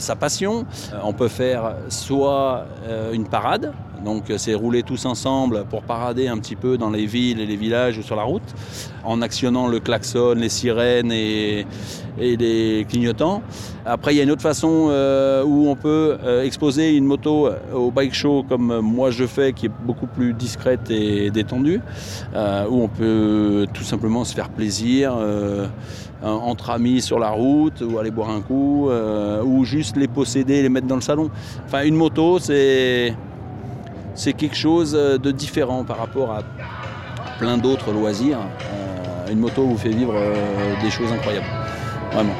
sa 0.00 0.16
passion. 0.16 0.66
On 1.04 1.12
peut 1.12 1.28
faire 1.28 1.76
soit 1.88 2.66
une 3.12 3.28
parade, 3.28 3.72
donc 4.04 4.30
euh, 4.30 4.38
c'est 4.38 4.54
rouler 4.54 4.82
tous 4.82 5.04
ensemble 5.06 5.64
pour 5.68 5.82
parader 5.82 6.28
un 6.28 6.38
petit 6.38 6.56
peu 6.56 6.78
dans 6.78 6.90
les 6.90 7.06
villes 7.06 7.40
et 7.40 7.46
les 7.46 7.56
villages 7.56 7.98
ou 7.98 8.02
sur 8.02 8.16
la 8.16 8.22
route, 8.22 8.42
en 9.04 9.22
actionnant 9.22 9.68
le 9.68 9.80
klaxon, 9.80 10.34
les 10.36 10.48
sirènes 10.48 11.12
et, 11.12 11.66
les 12.18 12.86
clignotants. 12.88 13.40
Après, 13.86 14.12
il 14.12 14.18
y 14.18 14.20
a 14.20 14.24
une 14.24 14.30
autre 14.30 14.42
façon 14.42 14.88
euh, 14.90 15.42
où 15.42 15.68
on 15.68 15.76
peut 15.76 16.18
euh, 16.22 16.42
exposer 16.44 16.94
une 16.94 17.06
moto 17.06 17.48
au 17.72 17.90
bike 17.90 18.12
show 18.12 18.44
comme 18.46 18.80
moi 18.80 19.10
je 19.10 19.24
fais, 19.26 19.54
qui 19.54 19.66
est 19.66 19.72
beaucoup 19.86 20.06
plus 20.06 20.34
discrète 20.34 20.90
et 20.90 21.30
détendue, 21.30 21.80
où 22.34 22.82
on 22.82 22.88
peut 22.88 23.66
tout 23.72 23.84
simplement 23.84 24.24
se 24.24 24.34
faire 24.34 24.50
plaisir 24.50 25.16
entre 26.22 26.70
amis 26.70 27.00
sur 27.00 27.18
la 27.18 27.30
route, 27.30 27.80
ou 27.80 27.98
aller 27.98 28.10
boire 28.10 28.30
un 28.30 28.42
coup, 28.42 28.90
ou 29.44 29.64
juste 29.64 29.96
les 29.96 30.08
posséder 30.08 30.62
les 30.62 30.68
mettre 30.68 30.86
dans 30.86 30.96
le 30.96 31.00
salon. 31.00 31.30
Enfin, 31.64 31.84
une 31.84 31.96
moto, 31.96 32.38
c'est 32.38 33.14
c'est 34.20 34.34
quelque 34.34 34.56
chose 34.56 34.94
euh, 34.94 35.16
de 35.16 35.30
différent 35.30 35.82
par 35.82 35.96
rapport 35.96 36.30
à 36.30 36.42
plein 37.38 37.56
d'autres 37.56 37.90
loisirs. 37.90 38.38
Euh, 38.38 39.32
une 39.32 39.38
moto 39.38 39.64
vous 39.64 39.78
fait 39.78 39.88
vivre 39.88 40.12
euh, 40.14 40.80
des 40.82 40.90
choses 40.90 41.10
incroyables. 41.10 41.46
Vraiment. 42.12 42.34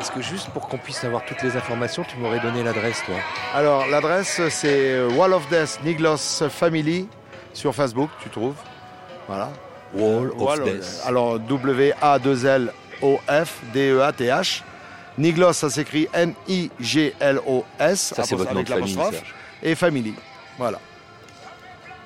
Est-ce 0.00 0.10
que 0.10 0.22
juste 0.22 0.48
pour 0.50 0.68
qu'on 0.68 0.78
puisse 0.78 1.04
avoir 1.04 1.26
toutes 1.26 1.42
les 1.42 1.54
informations, 1.54 2.02
tu 2.02 2.16
m'aurais 2.16 2.40
donné 2.40 2.62
l'adresse, 2.62 3.02
toi? 3.04 3.16
Alors, 3.54 3.86
l'adresse, 3.88 4.40
c'est 4.48 5.04
Wall 5.18 5.34
of 5.34 5.46
Death 5.50 5.80
Niglos 5.84 6.48
Family 6.48 7.06
sur 7.52 7.74
Facebook, 7.74 8.08
tu 8.22 8.30
trouves? 8.30 8.56
Voilà. 9.26 9.50
Wall 9.94 10.30
of 10.38 10.64
Death. 10.64 11.02
Alors, 11.04 11.38
W-A-2-L 11.40 12.72
O-F-D-E-A-T-H. 13.02 14.64
Niglos, 15.18 15.52
ça 15.54 15.70
s'écrit 15.70 16.08
N-I-G-L-O-S. 16.12 18.00
Ça, 18.14 18.22
c'est 18.24 18.34
votre 18.36 18.54
nom 18.54 18.62
de 18.62 18.68
famille. 18.68 18.98
Et 19.62 19.74
Family. 19.74 20.14
Voilà. 20.56 20.78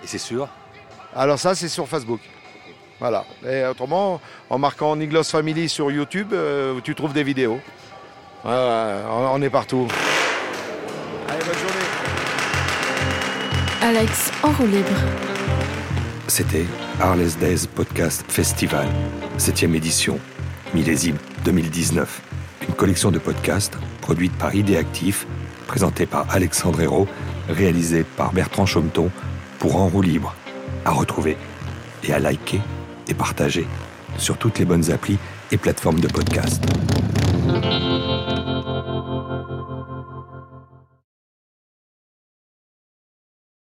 Et 0.02 0.06
c'est 0.06 0.18
sûr 0.18 0.48
Alors, 1.14 1.38
ça, 1.38 1.54
c'est 1.54 1.68
sur 1.68 1.86
Facebook. 1.86 2.20
Voilà. 2.98 3.24
Et 3.46 3.64
autrement, 3.66 4.20
en 4.48 4.58
marquant 4.58 4.96
Niglos 4.96 5.24
Family 5.24 5.68
sur 5.68 5.90
YouTube, 5.90 6.32
euh, 6.32 6.80
tu 6.82 6.94
trouves 6.94 7.12
des 7.12 7.24
vidéos. 7.24 7.60
on 8.44 9.42
est 9.42 9.50
partout. 9.50 9.88
Allez, 11.28 11.44
bonne 11.44 11.54
journée. 11.54 11.82
Alex 13.82 14.30
en 14.44 14.52
roue 14.52 14.66
libre. 14.66 14.90
C'était 16.28 16.66
Arles 17.00 17.32
Days 17.40 17.66
Podcast 17.66 18.24
Festival, 18.28 18.86
7e 19.38 19.74
édition, 19.74 20.20
millésime 20.74 21.16
2019. 21.44 22.22
Une 22.68 22.74
collection 22.74 23.10
de 23.10 23.18
podcasts 23.18 23.76
produite 24.00 24.32
par 24.34 24.54
Idéactif, 24.54 25.26
présentée 25.66 26.06
par 26.06 26.26
Alexandre 26.30 26.80
Hérault, 26.80 27.08
réalisée 27.48 28.04
par 28.04 28.32
Bertrand 28.32 28.66
Chaumeton 28.66 29.10
pour 29.58 29.76
En 29.76 29.88
roue 29.88 30.02
libre. 30.02 30.34
À 30.84 30.90
retrouver 30.90 31.36
et 32.04 32.12
à 32.12 32.18
liker 32.18 32.60
et 33.08 33.14
partager 33.14 33.66
sur 34.18 34.36
toutes 34.36 34.58
les 34.58 34.64
bonnes 34.64 34.90
applis 34.90 35.18
et 35.50 35.56
plateformes 35.56 36.00
de 36.00 36.08
podcast. 36.08 36.62